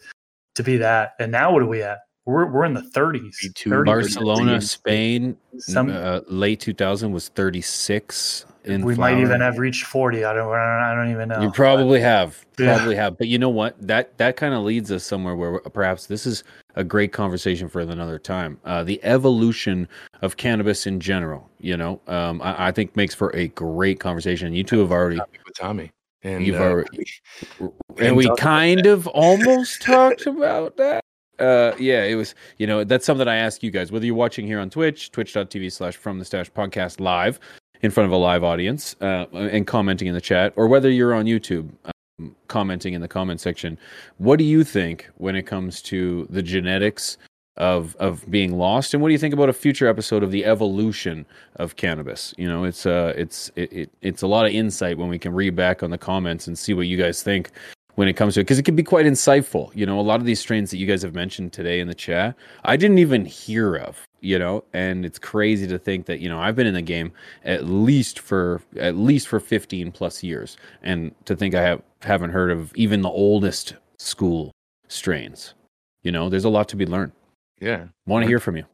to 0.56 0.62
be 0.62 0.76
that. 0.76 1.14
And 1.18 1.32
now 1.32 1.52
what 1.54 1.62
are 1.62 1.66
we 1.66 1.82
at? 1.82 2.00
We're 2.26 2.52
we're 2.52 2.66
in 2.66 2.74
the 2.74 2.82
30s. 2.82 3.34
30, 3.58 3.84
Barcelona, 3.84 4.58
30s. 4.58 4.62
Spain, 4.68 5.36
Some 5.58 5.90
uh, 5.90 6.20
late 6.28 6.60
2000 6.60 7.10
was 7.10 7.28
36 7.30 8.44
in 8.64 8.84
we 8.84 8.94
might 8.94 9.18
even 9.18 9.40
have 9.40 9.58
reached 9.58 9.84
40. 9.86 10.24
I 10.24 10.32
don't 10.32 10.52
I 10.52 10.94
don't 10.94 11.10
even 11.10 11.28
know. 11.28 11.40
You 11.40 11.50
probably 11.50 12.00
have, 12.00 12.44
Yeah. 12.58 12.76
probably 12.76 12.96
have. 12.96 13.18
But 13.18 13.28
you 13.28 13.38
know 13.38 13.48
what? 13.48 13.76
That 13.84 14.16
that 14.18 14.36
kind 14.36 14.54
of 14.54 14.62
leads 14.62 14.90
us 14.92 15.04
somewhere 15.04 15.34
where 15.36 15.58
perhaps 15.60 16.06
this 16.06 16.26
is 16.26 16.44
a 16.76 16.84
great 16.84 17.12
conversation 17.12 17.68
for 17.68 17.80
another 17.80 18.18
time. 18.18 18.58
Uh, 18.64 18.82
the 18.84 19.00
evolution 19.04 19.88
of 20.22 20.36
cannabis 20.36 20.86
in 20.86 21.00
general, 21.00 21.50
you 21.58 21.76
know, 21.76 22.00
um, 22.06 22.40
I, 22.42 22.68
I 22.68 22.72
think 22.72 22.96
makes 22.96 23.14
for 23.14 23.34
a 23.36 23.48
great 23.48 24.00
conversation. 24.00 24.54
You 24.54 24.64
two 24.64 24.78
have 24.80 24.92
already, 24.92 25.16
With 25.18 25.54
Tommy. 25.58 25.90
And 26.22 26.46
You've 26.46 26.60
uh, 26.60 26.64
already- 26.64 27.04
and 27.60 27.72
and 27.98 28.16
we 28.16 28.30
kind 28.36 28.86
of 28.86 29.06
almost 29.08 29.82
talked 29.82 30.26
about 30.26 30.76
that. 30.76 31.02
Uh, 31.38 31.74
yeah, 31.78 32.04
it 32.04 32.14
was, 32.14 32.36
you 32.58 32.66
know, 32.68 32.84
that's 32.84 33.04
something 33.04 33.26
I 33.26 33.36
ask 33.36 33.62
you 33.64 33.72
guys, 33.72 33.90
whether 33.90 34.06
you're 34.06 34.14
watching 34.14 34.46
here 34.46 34.60
on 34.60 34.70
Twitch, 34.70 35.10
twitch.tv 35.10 35.72
slash 35.72 35.96
from 35.96 36.20
the 36.20 36.24
stash 36.24 36.50
podcast 36.52 37.00
live 37.00 37.40
in 37.82 37.90
front 37.90 38.06
of 38.06 38.12
a 38.12 38.16
live 38.16 38.44
audience, 38.44 38.96
uh, 39.00 39.26
and 39.32 39.66
commenting 39.66 40.08
in 40.08 40.14
the 40.14 40.20
chat, 40.20 40.52
or 40.56 40.68
whether 40.68 40.90
you're 40.90 41.14
on 41.14 41.26
YouTube, 41.26 41.68
um, 41.84 42.34
commenting 42.48 42.94
in 42.94 43.00
the 43.00 43.08
comment 43.08 43.40
section. 43.40 43.76
What 44.18 44.38
do 44.38 44.44
you 44.44 44.64
think 44.64 45.10
when 45.16 45.34
it 45.36 45.42
comes 45.42 45.82
to 45.82 46.26
the 46.30 46.42
genetics 46.42 47.18
of 47.56 47.96
of 47.96 48.28
being 48.30 48.56
lost? 48.56 48.94
And 48.94 49.02
what 49.02 49.08
do 49.08 49.12
you 49.12 49.18
think 49.18 49.34
about 49.34 49.48
a 49.48 49.52
future 49.52 49.86
episode 49.86 50.22
of 50.22 50.30
the 50.30 50.44
evolution 50.44 51.26
of 51.56 51.76
cannabis? 51.76 52.34
You 52.38 52.48
know 52.48 52.64
it's 52.64 52.86
uh 52.86 53.12
it's 53.16 53.50
it, 53.56 53.72
it 53.72 53.90
it's 54.00 54.22
a 54.22 54.26
lot 54.26 54.46
of 54.46 54.52
insight 54.52 54.96
when 54.96 55.08
we 55.08 55.18
can 55.18 55.34
read 55.34 55.54
back 55.54 55.82
on 55.82 55.90
the 55.90 55.98
comments 55.98 56.46
and 56.46 56.58
see 56.58 56.72
what 56.72 56.86
you 56.86 56.96
guys 56.96 57.22
think 57.22 57.50
when 57.94 58.08
it 58.08 58.14
comes 58.14 58.34
to 58.34 58.40
it 58.40 58.44
because 58.44 58.58
it 58.58 58.64
can 58.64 58.76
be 58.76 58.82
quite 58.82 59.06
insightful 59.06 59.70
you 59.74 59.84
know 59.86 59.98
a 59.98 60.02
lot 60.02 60.20
of 60.20 60.26
these 60.26 60.40
strains 60.40 60.70
that 60.70 60.78
you 60.78 60.86
guys 60.86 61.02
have 61.02 61.14
mentioned 61.14 61.52
today 61.52 61.80
in 61.80 61.88
the 61.88 61.94
chat 61.94 62.34
i 62.64 62.76
didn't 62.76 62.98
even 62.98 63.24
hear 63.24 63.76
of 63.76 64.06
you 64.20 64.38
know 64.38 64.64
and 64.72 65.04
it's 65.04 65.18
crazy 65.18 65.66
to 65.66 65.78
think 65.78 66.06
that 66.06 66.20
you 66.20 66.28
know 66.28 66.38
i've 66.38 66.56
been 66.56 66.66
in 66.66 66.74
the 66.74 66.82
game 66.82 67.12
at 67.44 67.66
least 67.66 68.18
for 68.18 68.62
at 68.78 68.96
least 68.96 69.28
for 69.28 69.40
15 69.40 69.92
plus 69.92 70.22
years 70.22 70.56
and 70.82 71.14
to 71.24 71.36
think 71.36 71.54
i 71.54 71.62
have 71.62 71.82
haven't 72.02 72.30
heard 72.30 72.50
of 72.50 72.74
even 72.76 73.02
the 73.02 73.10
oldest 73.10 73.74
school 73.98 74.52
strains 74.88 75.54
you 76.02 76.12
know 76.12 76.28
there's 76.28 76.44
a 76.44 76.48
lot 76.50 76.68
to 76.68 76.76
be 76.76 76.86
learned 76.86 77.12
Yeah, 77.60 77.86
want 78.06 78.22
to 78.22 78.28
hear 78.28 78.40
from 78.40 78.56
you 78.56 78.64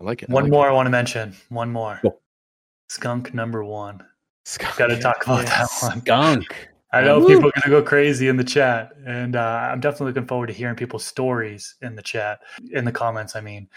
I 0.00 0.04
like 0.04 0.22
it. 0.24 0.30
I 0.30 0.32
One 0.32 0.44
like 0.44 0.52
more 0.52 0.68
I 0.68 0.72
want 0.72 0.86
to 0.86 0.90
mention. 0.90 1.36
One 1.50 1.70
more. 1.70 2.00
Go. 2.02 2.18
Skunk 2.88 3.32
number 3.32 3.62
one. 3.62 4.02
skunk 4.44 4.76
Got 4.76 4.88
to 4.88 4.98
talk 4.98 5.22
oh, 5.28 5.34
about 5.34 5.46
that 5.46 5.68
one. 5.80 6.00
skunk 6.00 6.68
I 6.94 7.02
know 7.02 7.18
Woo. 7.18 7.26
people 7.26 7.48
are 7.48 7.52
going 7.52 7.62
to 7.64 7.70
go 7.70 7.82
crazy 7.82 8.28
in 8.28 8.36
the 8.36 8.44
chat, 8.44 8.92
and 9.04 9.34
uh, 9.34 9.68
I'm 9.72 9.80
definitely 9.80 10.06
looking 10.08 10.28
forward 10.28 10.46
to 10.46 10.52
hearing 10.52 10.76
people's 10.76 11.04
stories 11.04 11.74
in 11.82 11.96
the 11.96 12.02
chat, 12.02 12.40
in 12.70 12.84
the 12.84 12.92
comments. 12.92 13.34
I 13.34 13.40
mean, 13.40 13.68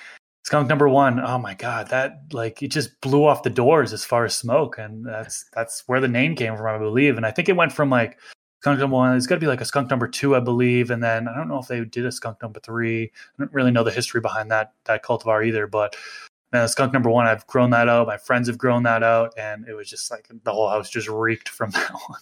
skunk 0.43 0.69
number 0.69 0.87
one. 0.87 1.19
Oh 1.19 1.39
my 1.39 1.55
god, 1.55 1.89
that 1.89 2.21
like 2.31 2.61
it 2.61 2.67
just 2.67 3.01
blew 3.01 3.25
off 3.25 3.41
the 3.41 3.49
doors 3.49 3.91
as 3.91 4.05
far 4.05 4.25
as 4.25 4.35
smoke, 4.35 4.77
and 4.77 5.03
that's 5.03 5.45
that's 5.53 5.83
where 5.87 5.99
the 5.99 6.07
name 6.07 6.35
came 6.35 6.55
from, 6.55 6.67
I 6.67 6.77
believe. 6.77 7.17
And 7.17 7.25
I 7.25 7.31
think 7.31 7.49
it 7.49 7.55
went 7.55 7.71
from 7.71 7.89
like 7.89 8.19
skunk 8.61 8.79
number 8.79 8.95
one. 8.95 9.17
It's 9.17 9.25
got 9.25 9.35
to 9.35 9.41
be 9.41 9.47
like 9.47 9.61
a 9.61 9.65
skunk 9.65 9.89
number 9.89 10.07
two, 10.07 10.35
I 10.35 10.39
believe, 10.39 10.91
and 10.91 11.01
then 11.03 11.27
I 11.27 11.35
don't 11.35 11.47
know 11.47 11.59
if 11.59 11.67
they 11.67 11.83
did 11.83 12.05
a 12.05 12.11
skunk 12.11 12.41
number 12.43 12.59
three. 12.59 13.05
I 13.05 13.09
don't 13.39 13.53
really 13.53 13.71
know 13.71 13.83
the 13.83 13.91
history 13.91 14.21
behind 14.21 14.51
that 14.51 14.73
that 14.85 15.03
cultivar 15.03 15.45
either, 15.45 15.67
but. 15.67 15.95
Man, 16.53 16.65
skunk 16.69 16.93
number 16.93 17.09
one, 17.09 17.27
I've 17.27 17.45
grown 17.47 17.71
that 17.71 17.89
out. 17.89 18.07
My 18.07 18.15
friends 18.15 18.47
have 18.47 18.57
grown 18.57 18.83
that 18.83 19.03
out, 19.03 19.33
and 19.37 19.67
it 19.67 19.73
was 19.73 19.89
just 19.89 20.09
like 20.09 20.29
the 20.45 20.53
whole 20.53 20.69
house 20.69 20.89
just 20.89 21.09
reeked 21.09 21.49
from 21.49 21.71
that 21.71 21.91
one. 22.07 22.21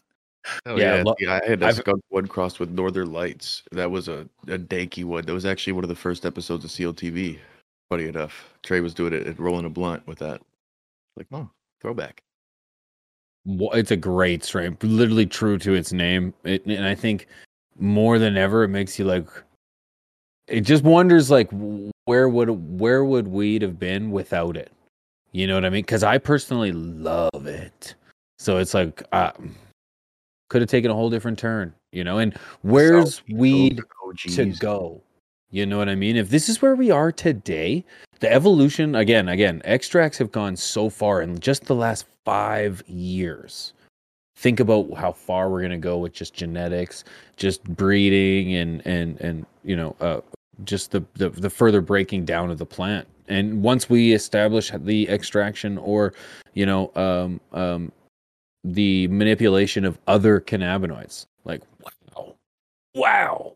Oh, 0.65 0.75
Yeah, 0.77 0.97
yeah, 0.97 1.03
lo- 1.03 1.15
yeah, 1.19 1.39
I 1.43 1.47
had 1.49 1.63
a 1.63 1.67
I've- 1.67 1.77
skunk 1.77 2.01
one 2.09 2.27
crossed 2.27 2.59
with 2.59 2.69
Northern 2.69 3.11
Lights. 3.11 3.63
That 3.71 3.89
was 3.91 4.07
a, 4.07 4.27
a 4.47 4.57
danky 4.57 5.03
one. 5.03 5.25
That 5.25 5.33
was 5.33 5.45
actually 5.45 5.73
one 5.73 5.83
of 5.83 5.89
the 5.89 5.95
first 5.95 6.25
episodes 6.25 6.63
of 6.65 6.71
CLTV. 6.71 7.39
Funny 7.89 8.05
enough, 8.05 8.53
Trey 8.63 8.79
was 8.81 8.93
doing 8.93 9.13
it 9.13 9.27
and 9.27 9.39
rolling 9.39 9.65
a 9.65 9.69
blunt 9.69 10.05
with 10.07 10.19
that. 10.19 10.41
Like, 11.17 11.27
oh, 11.31 11.49
throwback. 11.81 12.21
Wha- 13.45 13.71
it's 13.73 13.91
a 13.91 13.95
great 13.97 14.43
strain 14.43 14.75
literally 14.81 15.25
true 15.27 15.57
to 15.59 15.73
its 15.75 15.93
name 15.93 16.33
it, 16.45 16.65
and 16.65 16.83
i 16.83 16.95
think 16.95 17.27
more 17.77 18.17
than 18.17 18.37
ever 18.37 18.63
it 18.63 18.69
makes 18.69 18.97
you 18.97 19.05
like 19.05 19.27
it 20.47 20.61
just 20.61 20.83
wonders 20.83 21.29
like 21.29 21.49
where 22.05 22.27
would 22.27 22.49
where 22.79 23.05
would 23.05 23.27
weed 23.27 23.61
have 23.61 23.77
been 23.77 24.09
without 24.09 24.57
it 24.57 24.71
you 25.31 25.45
know 25.45 25.53
what 25.53 25.63
i 25.63 25.69
mean 25.69 25.83
because 25.83 26.01
i 26.03 26.17
personally 26.17 26.71
love 26.71 27.45
it 27.45 27.93
so 28.39 28.57
it's 28.57 28.73
like 28.73 29.03
uh, 29.11 29.31
could 30.55 30.61
have 30.61 30.69
taken 30.69 30.89
a 30.89 30.93
whole 30.93 31.09
different 31.09 31.37
turn 31.37 31.73
you 31.91 32.01
know 32.01 32.19
and 32.19 32.33
where's 32.61 33.19
Beach, 33.19 33.35
weed 33.35 33.81
those 34.23 34.35
to 34.35 34.45
go. 34.45 35.01
You 35.51 35.65
know 35.65 35.77
what 35.77 35.89
I 35.89 35.95
mean? 35.95 36.15
If 36.15 36.29
this 36.29 36.49
is 36.49 36.61
where 36.61 36.75
we 36.75 36.91
are 36.91 37.11
today, 37.11 37.83
the 38.19 38.31
evolution 38.31 38.95
again, 38.95 39.29
again, 39.29 39.61
extracts 39.65 40.17
have 40.17 40.31
gone 40.31 40.55
so 40.55 40.89
far 40.89 41.21
in 41.21 41.39
just 41.39 41.65
the 41.65 41.75
last 41.75 42.05
five 42.23 42.83
years. 42.87 43.73
Think 44.37 44.59
about 44.59 44.93
how 44.95 45.11
far 45.11 45.49
we're 45.49 45.61
gonna 45.61 45.77
go 45.77 45.97
with 45.97 46.13
just 46.13 46.33
genetics, 46.33 47.03
just 47.37 47.63
breeding, 47.63 48.55
and 48.55 48.85
and 48.85 49.19
and 49.21 49.45
you 49.63 49.75
know, 49.75 49.95
uh, 49.99 50.21
just 50.63 50.91
the, 50.91 51.03
the 51.15 51.29
the 51.29 51.49
further 51.49 51.81
breaking 51.81 52.25
down 52.25 52.49
of 52.49 52.57
the 52.57 52.65
plant. 52.65 53.07
And 53.27 53.61
once 53.61 53.89
we 53.89 54.13
establish 54.13 54.71
the 54.71 55.09
extraction 55.09 55.77
or, 55.79 56.13
you 56.53 56.65
know, 56.65 56.91
um, 56.95 57.41
um, 57.53 57.91
the 58.73 59.07
manipulation 59.09 59.85
of 59.85 59.99
other 60.07 60.41
cannabinoids, 60.41 61.27
like 61.43 61.61
wow, 62.15 62.35
wow, 62.95 63.55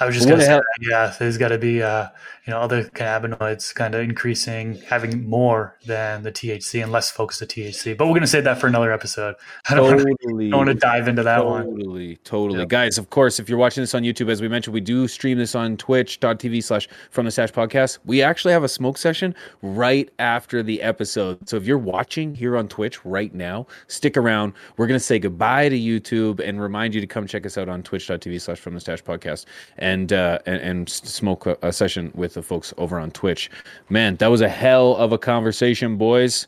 I 0.00 0.06
was 0.06 0.14
just 0.14 0.28
going 0.28 0.38
to 0.38 0.46
say, 0.46 0.60
yeah, 0.80 1.12
there's 1.18 1.38
got 1.38 1.48
to 1.48 1.58
be, 1.58 1.82
uh, 1.82 2.08
you 2.46 2.52
know, 2.52 2.60
other 2.60 2.84
cannabinoids 2.84 3.74
kind 3.74 3.96
of 3.96 4.00
increasing, 4.00 4.76
having 4.82 5.28
more 5.28 5.76
than 5.86 6.22
the 6.22 6.30
THC 6.30 6.80
and 6.80 6.92
less 6.92 7.10
focus 7.10 7.42
of 7.42 7.48
THC. 7.48 7.96
But 7.96 8.06
we're 8.06 8.12
going 8.12 8.20
to 8.20 8.28
save 8.28 8.44
that 8.44 8.60
for 8.60 8.68
another 8.68 8.92
episode. 8.92 9.34
I 9.68 9.74
don't 9.74 9.86
want 9.86 9.98
to 9.98 10.16
totally. 10.22 10.52
want 10.52 10.68
to 10.68 10.74
dive 10.74 11.08
into 11.08 11.24
that 11.24 11.44
one. 11.44 11.64
Totally, 11.64 12.16
totally. 12.22 12.64
Guys, 12.66 12.96
of 12.96 13.10
course, 13.10 13.40
if 13.40 13.48
you're 13.48 13.58
watching 13.58 13.82
this 13.82 13.92
on 13.92 14.04
YouTube, 14.04 14.30
as 14.30 14.40
we 14.40 14.46
mentioned, 14.46 14.72
we 14.72 14.80
do 14.80 15.08
stream 15.08 15.36
this 15.36 15.56
on 15.56 15.76
twitch.tv 15.76 16.62
slash 16.62 16.88
from 17.10 17.24
the 17.24 17.32
stash 17.32 17.52
podcast. 17.52 17.98
We 18.04 18.22
actually 18.22 18.52
have 18.52 18.62
a 18.62 18.68
smoke 18.68 18.98
session 18.98 19.34
right 19.62 20.08
after 20.20 20.62
the 20.62 20.80
episode. 20.80 21.48
So 21.48 21.56
if 21.56 21.66
you're 21.66 21.76
watching 21.76 22.36
here 22.36 22.56
on 22.56 22.68
Twitch 22.68 23.04
right 23.04 23.34
now, 23.34 23.66
stick 23.88 24.16
around. 24.16 24.52
We're 24.76 24.86
going 24.86 25.00
to 25.00 25.04
say 25.04 25.18
goodbye 25.18 25.70
to 25.70 25.78
YouTube 25.78 26.38
and 26.38 26.60
remind 26.62 26.94
you 26.94 27.00
to 27.00 27.06
come 27.06 27.26
check 27.26 27.44
us 27.44 27.58
out 27.58 27.68
on 27.68 27.82
twitch.tv 27.82 28.40
slash 28.40 28.60
from 28.60 28.74
the 28.74 28.80
stash 28.80 29.02
podcast 29.02 29.44
and, 29.76 29.87
uh, 30.12 30.38
and, 30.46 30.60
and 30.60 30.88
smoke 30.88 31.46
a, 31.46 31.56
a 31.62 31.72
session 31.72 32.10
with 32.14 32.34
the 32.34 32.42
folks 32.42 32.72
over 32.78 32.98
on 32.98 33.10
Twitch. 33.10 33.50
Man, 33.88 34.16
that 34.16 34.28
was 34.28 34.40
a 34.40 34.48
hell 34.48 34.96
of 34.96 35.12
a 35.12 35.18
conversation, 35.18 35.96
boys. 35.96 36.46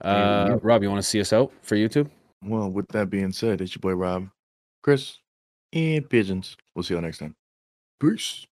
Uh. 0.00 0.58
Rob, 0.62 0.82
you 0.82 0.90
want 0.90 1.02
to 1.02 1.08
see 1.08 1.20
us 1.20 1.32
out 1.32 1.52
for 1.62 1.76
YouTube? 1.76 2.10
Well, 2.44 2.70
with 2.70 2.88
that 2.88 3.08
being 3.08 3.32
said, 3.32 3.60
it's 3.60 3.74
your 3.74 3.80
boy 3.80 3.94
Rob, 3.94 4.28
Chris, 4.82 5.18
and 5.72 6.08
Pigeons. 6.08 6.56
We'll 6.74 6.82
see 6.82 6.94
y'all 6.94 7.02
next 7.02 7.18
time. 7.18 7.36
Peace. 8.00 8.46